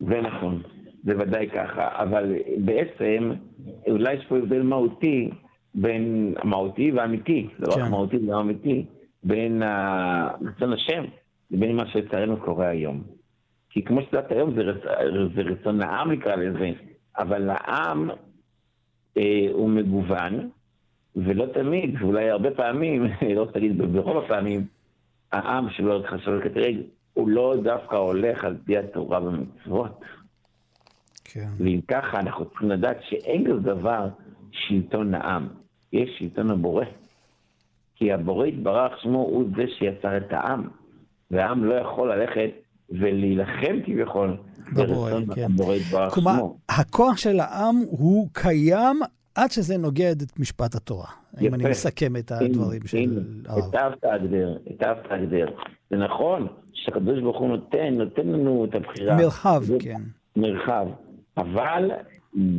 [0.00, 0.62] זה נכון,
[1.04, 3.32] זה ודאי ככה, אבל בעצם
[3.86, 5.30] אולי יש פה הבדל מהותי
[5.74, 7.90] בין המהותי והאמיתי, לא רק כן.
[7.90, 8.84] מהותי וגם אמיתי,
[9.22, 9.62] בין
[10.46, 11.04] רצון השם
[11.50, 13.02] לבין מה שלצערנו קורה היום.
[13.70, 14.82] כי כמו שאת היום זה, רצ...
[15.34, 16.70] זה רצון העם נקרא לזה,
[17.18, 18.10] אבל העם
[19.16, 20.50] אה, הוא מגוון,
[21.16, 24.66] ולא תמיד, ואולי הרבה פעמים, לא להגיד ברוב הפעמים,
[25.32, 26.76] העם שלא חשוב כתרג,
[27.14, 30.00] הוא לא דווקא הולך על פי התורה במצוות.
[31.34, 31.48] כן.
[31.58, 34.08] ואם ככה, אנחנו צריכים לדעת שאין כזה דבר
[34.50, 35.48] שלטון העם,
[35.92, 36.84] יש שלטון הבורא.
[37.96, 40.68] כי הבורא יתברך שמו הוא זה שיצר את העם,
[41.30, 42.50] והעם לא יכול ללכת
[42.90, 44.36] ולהילחם כביכול
[44.74, 45.44] ברצון כן.
[45.44, 46.22] הבורא יתברך שמו.
[46.22, 49.00] כלומר, הכוח של העם הוא קיים
[49.34, 51.06] עד שזה נוגד את משפט התורה.
[51.34, 51.46] יפה.
[51.46, 53.64] אם אני מסכם את הדברים אין, של הרב.
[53.64, 55.46] היטבת הגדר, היטבת הגדר.
[55.90, 59.16] זה נכון שהקדוש ברוך הוא נותן, נותן לנו את הבחירה.
[59.16, 60.00] מרחב, כן.
[60.36, 60.86] מרחב.
[61.36, 61.90] אבל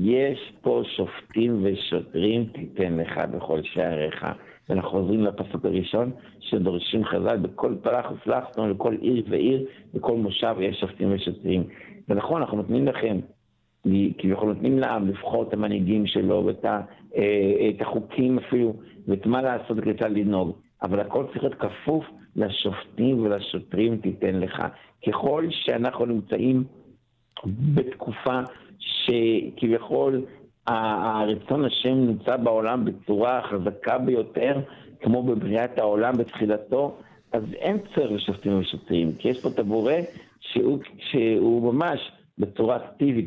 [0.02, 4.26] יש פה שופטים ושוטרים תיתן לך בכל שעריך.
[4.70, 10.18] ואנחנו חוזרים לפסוק הראשון, שדורשים חז"ל בכל פלח ופלח, זאת אומרת, בכל עיר ועיר, בכל
[10.18, 11.64] מושב יש שופטים ושוטרים.
[12.10, 13.20] ונכון, אנחנו נותנים לכם,
[14.18, 16.82] כביכול נותנים לעם לבחור את המנהיגים שלו, ואת ה,
[17.16, 18.74] אה, את החוקים אפילו,
[19.08, 20.52] ואת מה לעשות וכיצד לנהוג.
[20.84, 24.64] אבל הכל צריך להיות כפוף לשופטים ולשוטרים תיתן לך.
[25.08, 26.64] ככל שאנחנו נמצאים
[27.46, 28.40] בתקופה
[28.86, 30.26] שכביכול
[30.68, 34.60] הרצון השם נמצא בעולם בצורה חזקה ביותר,
[35.02, 36.98] כמו בבריאת העולם בתחילתו,
[37.32, 39.94] אז אין צורך לשופטים ושוטרים, כי יש פה את הבורא
[40.40, 43.26] שהוא, שהוא ממש בצורה אקטיבית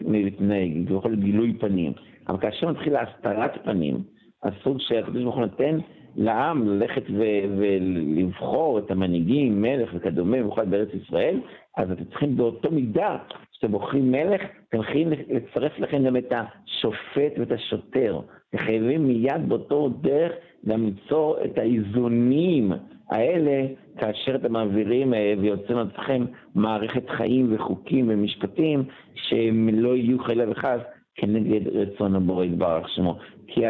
[0.00, 1.92] מתנהג, כביכול גילוי פנים.
[2.28, 3.96] אבל כאשר מתחילה הסתרת פנים,
[4.42, 5.78] הסוג שהקדוש ברוך הוא נותן
[6.16, 11.40] לעם ללכת ו- ולבחור את המנהיגים, מלך וכדומה, במיוחד בארץ ישראל,
[11.76, 13.16] אז אתם צריכים באותו מידה
[13.52, 18.20] שאתם בוחרים מלך, אתם חייבים לצרף לכם גם את השופט ואת השוטר.
[18.48, 20.32] אתם חייבים מיד באותו דרך
[20.68, 22.72] גם ליצור את האיזונים
[23.10, 23.66] האלה
[23.98, 30.80] כאשר אתם מעבירים אה, ויוצרים לעצמכם מערכת חיים וחוקים ומשפטים שהם לא יהיו חלילה וחס
[31.14, 33.18] כנגד רצון הבורא יתברך שמו.
[33.46, 33.66] כי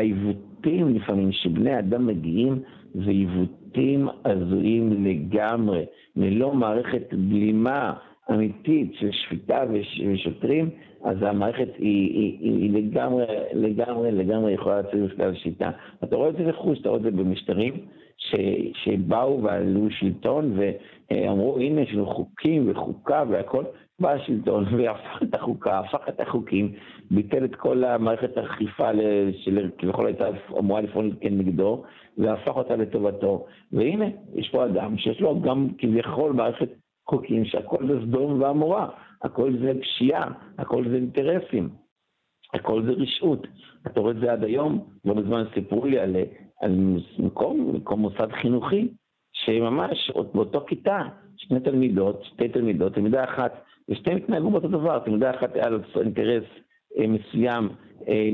[0.66, 2.62] העיוותים לפעמים שבני אדם מגיעים
[2.94, 5.84] זה עיוותים הזויים לגמרי,
[6.16, 7.94] ללא מערכת בלימה
[8.30, 9.64] אמיתית של שפיטה
[10.04, 10.70] ושוטרים,
[11.04, 15.70] אז המערכת היא, היא, היא, היא לגמרי, לגמרי, לגמרי יכולה לצאת בכלל שיטה.
[16.04, 17.74] אתה רואה את זה בחוץ, אתה רואה את זה במשטרים
[18.18, 18.34] ש,
[18.84, 20.58] שבאו ועלו שלטון
[21.10, 23.64] ואמרו, הנה יש לנו חוקים וחוקה והכל,
[24.00, 26.72] בא השלטון והפך את החוקה, הפך את החוקים,
[27.10, 28.90] ביטל את כל המערכת האכיפה
[29.32, 31.82] שכביכול הייתה אמורה לפעול כנגדו,
[32.18, 33.46] והפך אותה לטובתו.
[33.72, 36.68] והנה, יש פה אדם שיש לו גם כביכול מערכת
[37.08, 38.88] חוקים שהכל זה סדום ועמורה,
[39.22, 41.68] הכל זה פשיעה, הכל זה אינטרסים,
[42.54, 43.46] הכל זה רשעות.
[43.86, 46.16] אתה רואה את זה עד היום, לא מזמן סיפרו לי על,
[46.60, 48.88] על מקום, מקום מוסד חינוכי,
[49.32, 51.02] שממש באותו כיתה,
[51.36, 56.44] שני תלמידות, שתי תלמידות, תלמידה אחת, ושתיהן התנהגו באותו דבר, תלמידה אחת היה לו אינטרס
[56.98, 57.68] אה, מסוים
[58.08, 58.30] אה,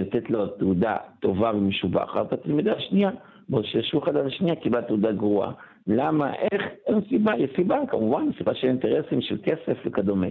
[0.00, 3.10] לתת לו תעודה טובה ומשובחת, התלמידה השנייה,
[3.48, 5.52] בו שישבו אחד על השנייה, קיבלה תעודה גרועה.
[5.86, 10.26] למה, איך, אין סיבה, יש סיבה כמובן, סיבה של אינטרסים, של כסף וכדומה.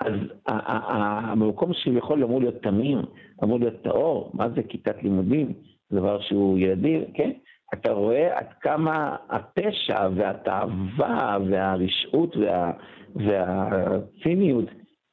[0.00, 0.12] אז
[0.46, 2.98] המקום שהוא יכול אמור להיות תמים,
[3.44, 5.52] אמור להיות טהור, מה זה כיתת לימודים?
[5.92, 7.30] דבר שהוא ילדים, כן?
[7.74, 12.72] אתה רואה עד כמה הפשע והתאווה והרשעות וה,
[13.16, 14.64] והציניות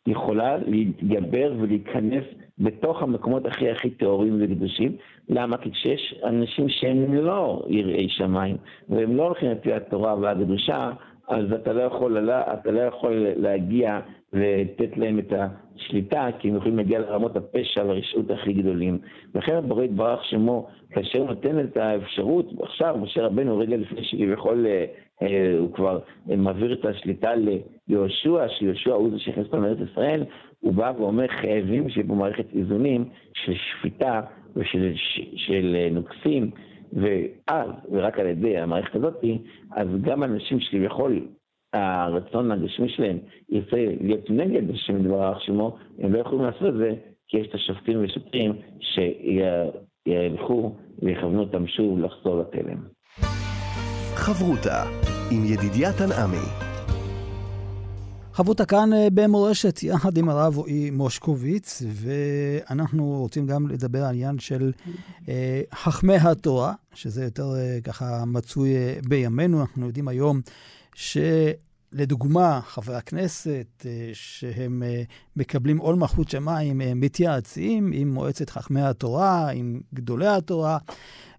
[0.07, 2.23] יכולה להתגבר ולהיכנס
[2.59, 4.95] בתוך המקומות הכי הכי טהורים וקדושים.
[5.29, 5.57] למה?
[5.57, 8.57] כי כשיש אנשים שהם לא יראי שמיים,
[8.89, 10.91] והם לא הולכים לפי התורה והקדושה,
[11.27, 13.99] אז אתה לא יכול, אתה לא יכול להגיע
[14.33, 18.97] ולתת להם את השליטה, כי הם יכולים להגיע לרמות הפשע והרשעות הכי גדולים.
[19.35, 24.85] לכן הבורא יתברך שמו, כאשר נותן את האפשרות, עכשיו משה רבנו רגע לפני שכביכול אה,
[25.21, 27.31] אה, הוא כבר מעביר את השליטה
[27.87, 30.23] ליהושע, שיהושע הוא זה שהכניס אותו לארץ ישראל,
[30.59, 34.21] הוא בא ואומר חייבים שיהיה פה מערכת איזונים של שפיטה
[34.55, 34.93] ושל
[35.35, 36.51] של אה, נוקסים,
[36.95, 39.23] ואז, ורק על ידי המערכת הזאת,
[39.71, 41.27] אז גם אנשים שכביכול
[41.73, 43.17] הרצון הגשמי שלהם
[43.49, 46.91] ירצה להיות נגד השם יתברך שמו, הם לא יכולים לעשות את זה,
[47.27, 52.77] כי יש את השופטים ושוטרים שילכו ויכוונו אותם שוב לחזור לתלם.
[54.15, 54.83] חברותה
[55.31, 56.72] עם ידידיה תנעמי
[58.33, 64.39] חברותה כאן אה, במורשת, יחד עם הרב רועי מושקוביץ, ואנחנו רוצים גם לדבר על עניין
[64.39, 64.71] של
[65.29, 69.61] אה, חכמי התורה, שזה יותר אה, ככה מצוי אה, בימינו.
[69.61, 70.41] אנחנו יודעים היום
[70.95, 71.17] ש...
[71.95, 75.03] לדוגמה, חברי הכנסת אה, שהם אה,
[75.35, 80.77] מקבלים עול מלכות שמיים, מתייעצים עם מועצת חכמי התורה, עם גדולי התורה,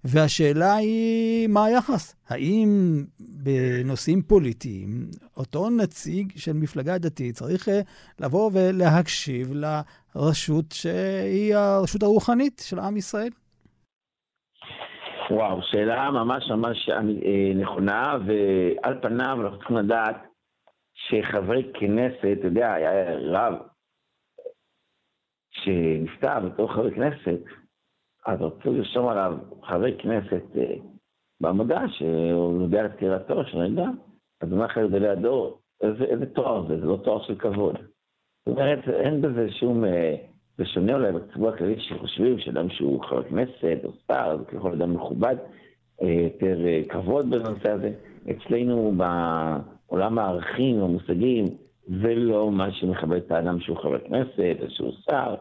[0.04, 2.16] והשאלה היא, מה היחס?
[2.28, 2.68] האם
[3.44, 4.88] בנושאים פוליטיים,
[5.36, 7.80] אותו נציג של מפלגה דתית צריך אה,
[8.20, 13.30] לבוא ולהקשיב לרשות שהיא הרשות הרוחנית של עם ישראל?
[15.30, 16.90] וואו, שאלה ממש ממש
[17.54, 20.16] נכונה, ועל פניו אנחנו צריכים לדעת
[20.94, 23.54] שחברי כנסת, אתה יודע, היה רב
[25.50, 27.40] שנפטר בתור חבר כנסת,
[28.26, 30.74] אז רצו לרשום עליו חבר כנסת אה,
[31.40, 33.86] בעמודה שהוא יודע על פטירתו, שנדע,
[34.40, 36.80] אז הוא אומר לך גדולי הדור, איזה, איזה תואר זה?
[36.80, 37.74] זה לא תואר של כבוד.
[38.48, 39.84] זאת אומרת, אין בזה שום...
[39.84, 40.16] אה,
[40.58, 44.94] זה שונה אולי בציבור הכללי שחושבים שאדם שהוא חבר כנסת או שר, זה ככל אדם
[44.94, 45.36] מכובד,
[46.02, 46.58] אה, יותר
[46.88, 47.92] כבוד בנושא הזה.
[48.30, 51.44] אצלנו בעולם הערכים, המושגים,
[51.86, 55.34] זה לא מה שמכבד את האדם שהוא חבר כנסת או שהוא שר,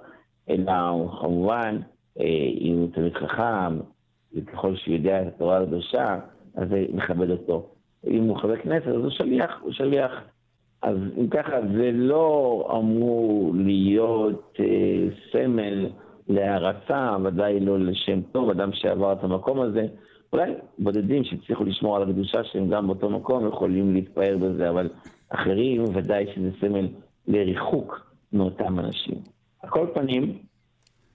[0.49, 1.79] אלא הוא כמובן
[2.61, 3.79] אם הוא תלמיד חכם,
[4.35, 6.19] וככל שהוא יודע את התורה הקדושה,
[6.55, 7.69] אז זה מכבד אותו.
[8.07, 10.11] אם הוא חבר כנסת, אז הוא שליח, הוא שליח.
[10.81, 15.89] אז אם ככה, זה לא אמור להיות אה, סמל
[16.27, 19.87] להערצה, ודאי לא לשם טוב, אדם שעבר את המקום הזה.
[20.33, 24.89] אולי בודדים שהצליחו לשמור על הקדושה שהם גם באותו מקום יכולים להתפאר בזה, אבל
[25.29, 26.87] אחרים ודאי שזה סמל
[27.27, 29.15] לריחוק מאותם אנשים.
[29.63, 30.37] על כל פנים,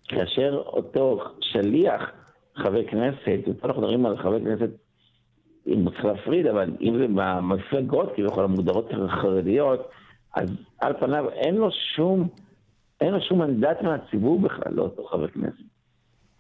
[0.09, 2.11] כאשר אותו שליח,
[2.57, 4.71] חבר כנסת, ופה אנחנו מדברים על חבר כנסת,
[5.67, 9.89] אם צריך להפריד, אבל אם זה במפלגות כביכול המוגדרות החרדיות,
[10.35, 10.51] אז
[10.81, 12.29] על פניו אין לו שום,
[13.01, 15.69] אין לו שום מנדט מהציבור בכלל, לא חבר כנסת.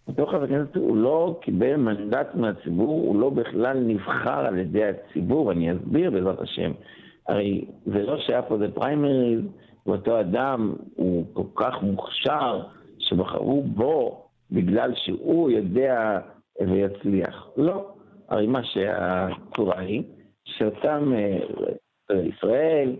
[0.08, 5.52] אותו חבר כנסת הוא לא קיבל מנדט מהציבור, הוא לא בכלל נבחר על ידי הציבור,
[5.52, 6.72] אני אסביר בעזרת השם.
[7.28, 9.40] הרי זה לא שהיה פה זה פריימריז,
[9.86, 12.62] ואותו אדם הוא כל כך מוכשר,
[13.08, 16.20] שבחרו בו בגלל שהוא יודע
[16.60, 17.48] ויצליח.
[17.56, 17.94] לא.
[18.28, 20.02] הרי מה שהצורה היא,
[20.44, 22.96] שאותם אה, ישראל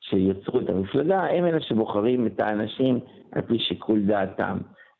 [0.00, 3.00] שיצרו את המפלגה, הם אלה שבוחרים את האנשים
[3.32, 4.58] על פי שיקול דעתם.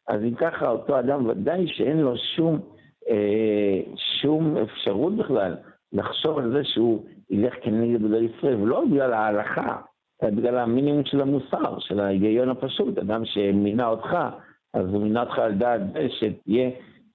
[0.08, 2.60] אז אם ככה, אותו אדם ודאי שאין לו שום,
[3.08, 5.56] אה, שום אפשרות בכלל
[5.92, 9.76] לחשוב על זה שהוא ילך כנגד גדולי ישראל, ולא בגלל ההלכה,
[10.22, 12.98] אלא בגלל המינימום של המוסר, של ההיגיון הפשוט.
[12.98, 14.16] אדם שמינה אותך,
[14.74, 16.70] אז הוא מינה אותך על דעת זה שתהיה,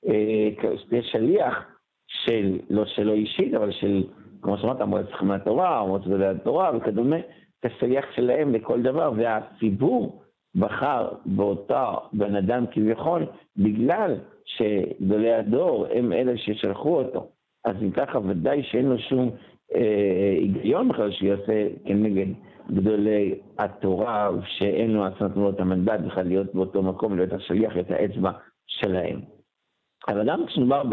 [0.08, 1.66] אה, שתהיה שליח
[2.08, 4.04] של, לא שלו אישית, אבל של,
[4.42, 7.18] כמו שאמרת, מועצת חכמי התורה, מועצת גדולי התורה וכדומה,
[7.62, 10.22] כשליח שלהם לכל דבר, והציבור
[10.56, 13.26] בחר באותה בן אדם כביכול,
[13.58, 17.28] בגלל שגדולי הדור הם אלה ששלחו אותו.
[17.66, 19.30] אז אם ככה, ודאי שאין לו שום
[19.76, 22.28] אה, היגיון בכלל שיעשה כנגד
[22.72, 27.92] גדולי התורה, שאין לו עצמת לו את המנדט בכלל להיות באותו מקום, להיות השליח, את
[27.92, 28.32] האצבע
[28.68, 29.22] שלהם.
[30.08, 30.84] אבל גם כשמדובר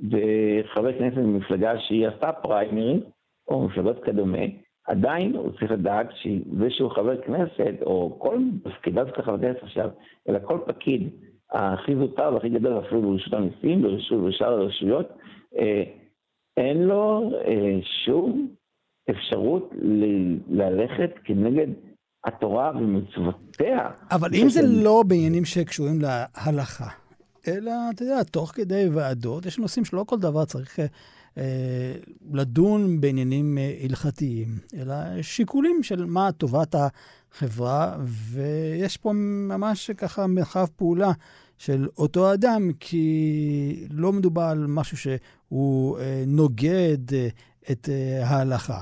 [0.00, 3.00] בחבר כנסת ממפלגה שהיא עשתה פריימרי,
[3.48, 4.38] או מפלגות כדומה,
[4.86, 9.90] עדיין הוא צריך לדעת שזה שהוא חבר כנסת, או כל תפקידיו של חבר כנסת עכשיו,
[10.28, 11.08] אלא כל פקיד
[11.50, 13.82] הכי זוטר והכי גדול, אפילו ברשות המיסים,
[14.26, 15.08] בשאר הרשויות,
[15.58, 15.82] אה,
[16.56, 18.48] אין לו אה, שום
[19.10, 19.70] אפשרות
[20.48, 21.66] ללכת כנגד
[22.24, 23.90] התורה ומצוותיה.
[24.10, 26.88] אבל אם זה לא בעניינים שקשורים להלכה,
[27.48, 30.78] אלא, אתה יודע, תוך כדי ועדות, יש נושאים שלא כל דבר צריך
[31.38, 31.94] אה,
[32.32, 34.48] לדון בעניינים אה, הלכתיים,
[34.80, 39.12] אלא שיקולים של מה טובת החברה, ויש פה
[39.48, 41.12] ממש ככה מרחב פעולה
[41.58, 47.28] של אותו אדם, כי לא מדובר על משהו שהוא אה, נוגד אה,
[47.70, 48.80] את אה, ההלכה.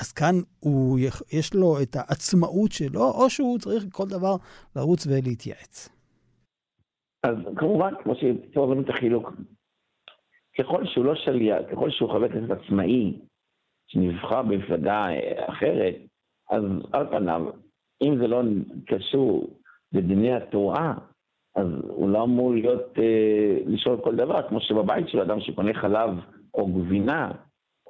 [0.00, 0.98] אז כאן הוא,
[1.32, 4.36] יש לו את העצמאות שלו, או שהוא צריך כל דבר
[4.76, 5.88] לרוץ ולהתייעץ.
[7.22, 9.30] אז כמובן, כמו שפה אומרים את החילוק,
[10.58, 13.18] ככל שהוא לא שליח, ככל שהוא חבר כנסת עצמאי,
[13.86, 15.06] שנבחר במפלגה
[15.46, 15.94] אחרת,
[16.50, 16.62] אז
[16.92, 17.42] על פניו,
[18.02, 18.42] אם זה לא
[18.86, 19.58] קשור
[19.92, 20.94] לדיני התורה,
[21.56, 26.10] אז הוא לא אמור להיות, אה, לשאול כל דבר, כמו שבבית של אדם שקונה חלב
[26.54, 27.32] או גבינה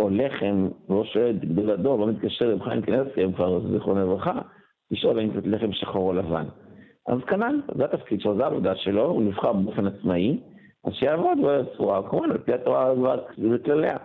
[0.00, 4.40] או לחם, והוא שואל גדול הדור, לא מתקשר עם חיים קנסקי, הם כבר זיכרונו לברכה,
[4.90, 6.46] לשאול האם זה לחם שחור או לבן.
[7.08, 10.40] אז כנ"ל, זה התפקיד שלו, זו העבודה שלו, הוא נבחר באופן עצמאי,
[10.84, 12.92] אז שיעבוד בצורה, כמובן, על פי התורה
[13.52, 13.96] וכלליה.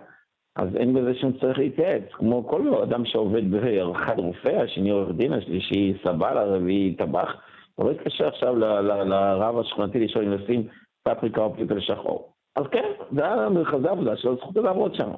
[0.56, 5.32] אז אין בזה שום צריך להתייעץ, כמו כל אדם שעובד בערכת רופא, השני עורך דין,
[5.32, 7.34] השלישי סבל, הרביעי טבח,
[7.74, 10.68] הוא לא יתקשר עכשיו לרב השכונתי לשאול אם לשים
[11.02, 12.32] פפריקה או פליטה לשחור.
[12.56, 15.10] אז כן, זה היה מרכזי העבודה שלו, זכותו לעבוד שם.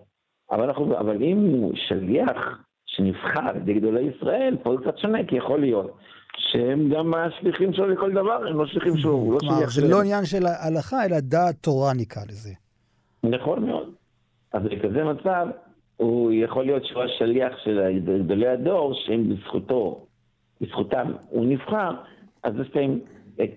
[0.52, 5.36] אבל, אנחנו, אבל אם שליח שנבחר על ידי גדולי ישראל, פה זה קצת שונה, כי
[5.36, 5.96] יכול להיות
[6.36, 9.86] שהם גם השליחים שלו לכל דבר, הם לא שליחים שלו, הוא לא שליח שלו.
[9.86, 12.50] זה לא עניין של הלכה, אלא דעת תורה נקרא לזה.
[13.24, 13.94] נכון מאוד.
[14.52, 15.46] אז בכזה מצב,
[15.96, 20.06] הוא יכול להיות שהוא השליח של גדולי הדור, שהם בזכותו,
[20.60, 21.90] בזכותם הוא נבחר,
[22.42, 23.00] אז לפעמים,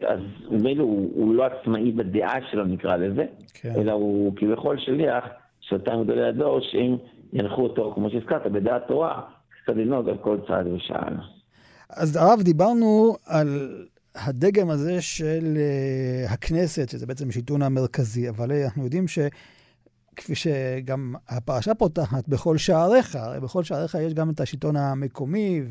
[0.08, 0.20] אז
[0.52, 3.74] מילא הוא, הוא לא עצמאי בדעה שלו נקרא לזה, כן.
[3.78, 5.24] אלא הוא כביכול שליח
[5.70, 6.98] של אותם גדולי הדור, שהם
[7.34, 9.22] ינחו אותו, כמו שהזכרת, בדעת תורה,
[9.64, 11.18] קצת ללמוד על כל צעד ושעל.
[11.90, 13.48] אז הרב, דיברנו על
[14.16, 19.20] הדגם הזה של uh, הכנסת, שזה בעצם השלטון המרכזי, אבל אנחנו יודעים ש...
[20.16, 25.62] כפי שגם הפרשה פותחת, בכל שעריך, הרי בכל שעריך יש גם את השלטון המקומי,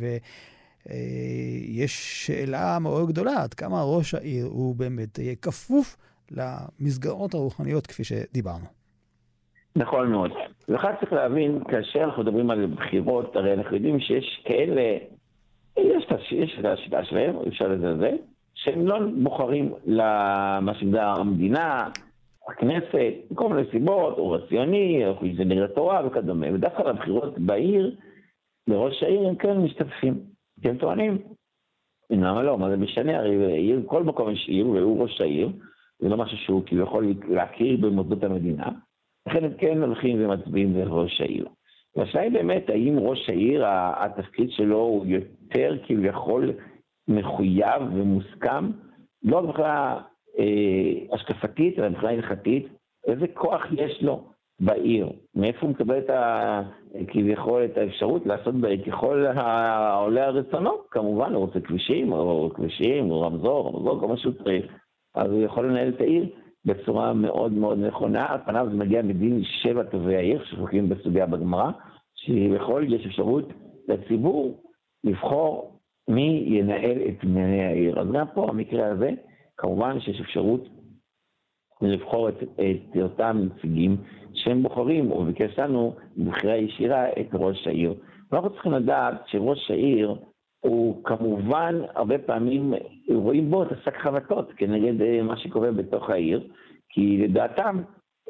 [0.86, 5.96] ויש uh, שאלה מאוד גדולה, עד כמה ראש העיר הוא באמת יהיה כפוף
[6.30, 8.81] למסגרות הרוחניות, כפי שדיברנו.
[9.76, 10.30] נכון מאוד.
[10.68, 14.98] ואחד צריך להבין, כאשר אנחנו מדברים על בחירות, הרי אנחנו יודעים שיש כאלה
[15.76, 16.04] יש
[16.60, 18.16] את השיטה שלהם, אפשר לזלזל,
[18.54, 21.88] שהם לא בוחרים למה שנקרא המדינה,
[22.48, 27.96] הכנסת, מכל מיני סיבות, או רציוני, או זה נגד התורה וכדומה, ודווקא בבחירות בעיר,
[28.68, 30.20] לראש העיר הם כן משתתפים,
[30.62, 31.18] כי הם טוענים.
[32.10, 32.58] למה לא?
[32.58, 33.18] מה זה משנה?
[33.18, 35.48] הרי עיר, כל מקום יש עיר, והוא ראש העיר,
[35.98, 38.68] זה לא משהו שהוא כאילו יכול להכיר במוסדות המדינה,
[39.26, 41.46] לכן הם כן הולכים ומצביעים לראש העיר.
[41.96, 46.52] והשאלה היא באמת, האם ראש העיר, התפקיד שלו הוא יותר כביכול
[47.08, 48.70] מחויב ומוסכם,
[49.22, 50.00] לא מבחינה
[50.38, 52.66] אה, השקפתית, אלא מבחינה הלכתית,
[53.06, 54.24] איזה כוח יש לו
[54.60, 55.08] בעיר.
[55.34, 56.62] מאיפה הוא מקבל את ה...
[57.08, 60.70] כביכול את האפשרות לעשות בעיר ככל העולה על רצונו?
[60.90, 64.66] כמובן, הוא רוצה כבישים, או כבישים, או רמזור, רמזור, כל מה שהוא צריך.
[65.14, 66.26] אז הוא יכול לנהל את העיר
[66.64, 68.26] בצורה מאוד מאוד נכונה.
[68.28, 71.70] על פניו זה מגיע מדין שבע טובי העיר, שחוקים בסוגיה בגמרא,
[72.14, 73.48] שבכל יש אפשרות
[73.88, 74.62] לציבור
[75.04, 78.00] לבחור מי ינהל את ענייני העיר.
[78.00, 79.10] אז גם פה, המקרה הזה,
[79.56, 80.68] כמובן שיש אפשרות
[81.82, 83.96] לבחור את, את אותם נציגים
[84.34, 87.94] שהם בוחרים, הוא ביקש לנו בבחירה ישירה את ראש העיר.
[88.32, 90.14] אנחנו צריכים לדעת שראש העיר
[90.62, 92.74] הוא כמובן, הרבה פעמים
[93.14, 96.48] רואים בו את השק חבטות כנגד אה, מה שקורה בתוך העיר,
[96.88, 97.82] כי לדעתם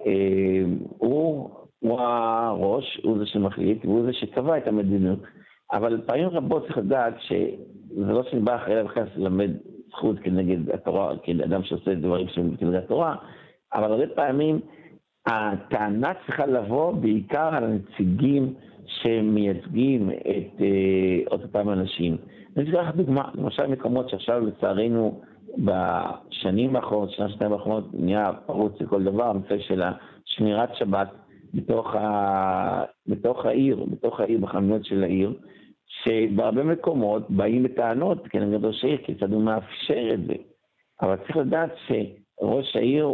[0.07, 0.62] אה,
[0.99, 5.18] הוא, הוא הראש, הוא זה שמחליט והוא זה שקבע את המדיניות.
[5.72, 9.51] אבל פעמים רבות צריך לדעת שזה לא שאני בא אחרי בכלל ללמד
[9.91, 13.16] זכות כנגד התורה, כאדם שעושה דברים שהם כנגד התורה,
[13.74, 14.61] אבל הרבה פעמים
[15.26, 18.55] הטענה צריכה לבוא בעיקר על הנציגים
[19.01, 22.16] שמייצגים את אה, אותם אנשים.
[22.57, 25.20] אני לך דוגמה, למשל מקומות שעכשיו לצערנו
[25.59, 29.82] בשנים האחרונות, שנה, שנתיים האחרונות, נהיה פרוץ לכל דבר, הנושא של
[30.24, 31.09] שמירת שבת
[31.55, 32.84] בתוך, ה...
[33.07, 35.34] בתוך העיר, בתוך העיר, בחנויות של העיר,
[35.86, 40.34] שבהרבה מקומות באים בטענות כנגד ראש העיר, כיצד הוא מאפשר את זה.
[41.03, 43.09] אבל צריך לדעת שראש העיר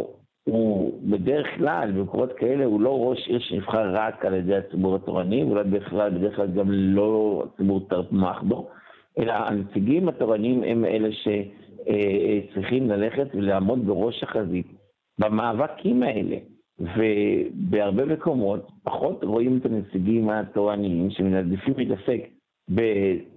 [0.49, 5.43] הוא בדרך כלל, במקומות כאלה, הוא לא ראש עיר שנבחר רק על ידי הציבור התורני,
[5.43, 8.69] ואולי בכלל, בדרך כלל גם לא הציבור תמך בו,
[9.19, 14.67] אלא הנציגים התורניים הם אלה שצריכים ללכת ולעמוד בראש החזית
[15.19, 16.37] במאבקים האלה.
[16.79, 22.21] ובהרבה מקומות פחות רואים את הנציגים התורניים שמעדיפים להתעסק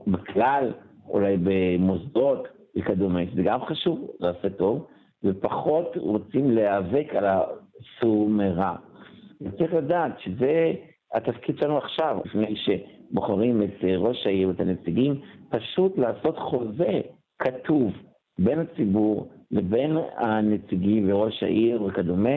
[0.07, 0.73] בכלל,
[1.09, 4.87] אולי במוסדות וכדומה, זה גם חשוב, זה עושה טוב,
[5.25, 8.77] ופחות רוצים להיאבק על הסור מרע.
[9.41, 10.73] וצריך לדעת שזה
[11.15, 15.21] התפקיד שלנו עכשיו, לפני שבוחרים את ראש העיר ואת הנציגים,
[15.51, 17.01] פשוט לעשות חוזה
[17.39, 17.93] כתוב
[18.39, 22.37] בין הציבור לבין הנציגים וראש העיר וכדומה,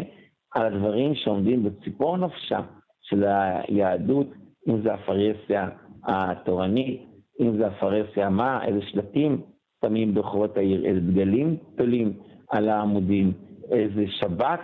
[0.56, 2.60] על הדברים שעומדים בציפור נפשה
[3.02, 4.28] של היהדות,
[4.68, 5.70] אם זה הפרהסיה
[6.04, 7.02] התורנית,
[7.42, 9.42] אם זה הפרהסיה מה, איזה שלטים
[9.86, 12.14] שמים ברחובות העיר, איזה דגלים תולים
[12.50, 13.34] על העמודים,
[13.72, 14.60] איזה שבת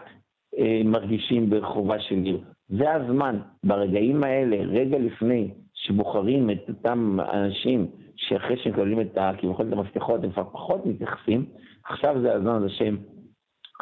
[0.58, 2.40] אה, מרגישים ברחובה של עיר.
[2.70, 9.68] זה הזמן, ברגעים האלה, רגע לפני שבוחרים את אותם אנשים שאחרי שהם מקבלים את כביכול
[9.68, 11.46] את המפתחות, הם כבר פחות מתייחסים,
[11.90, 12.98] עכשיו זה הזמן הזה שהם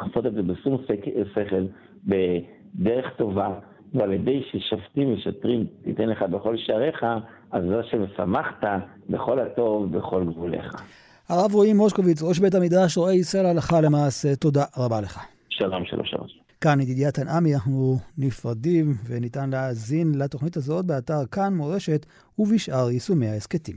[0.00, 1.66] לעשות את זה בשום שכל,
[2.04, 3.58] בדרך טובה,
[3.94, 7.06] ועל ידי ששופטים ושוטרים תיתן לך בכל שעריך,
[7.50, 8.64] אז זה ששמחת
[9.10, 10.82] בכל הטוב, בכל גבוליך.
[11.30, 15.20] הרב רועי מושקוביץ, ראש בית המדרש, רואה ישראל הלכה למעשה, תודה רבה לך.
[15.48, 16.26] שלום, שלום, שלום.
[16.60, 22.06] כאן ידידיה תנעמי, אנחנו נפרדים וניתן להאזין לתוכנית הזאת באתר כאן מורשת
[22.38, 23.76] ובשאר יישומי ההסכתים.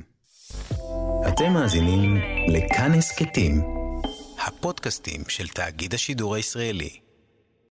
[1.27, 3.61] אתם מאזינים לכאן הסכתים,
[4.47, 7.02] הפודקאסטים של תאגיד השידור הישראלי.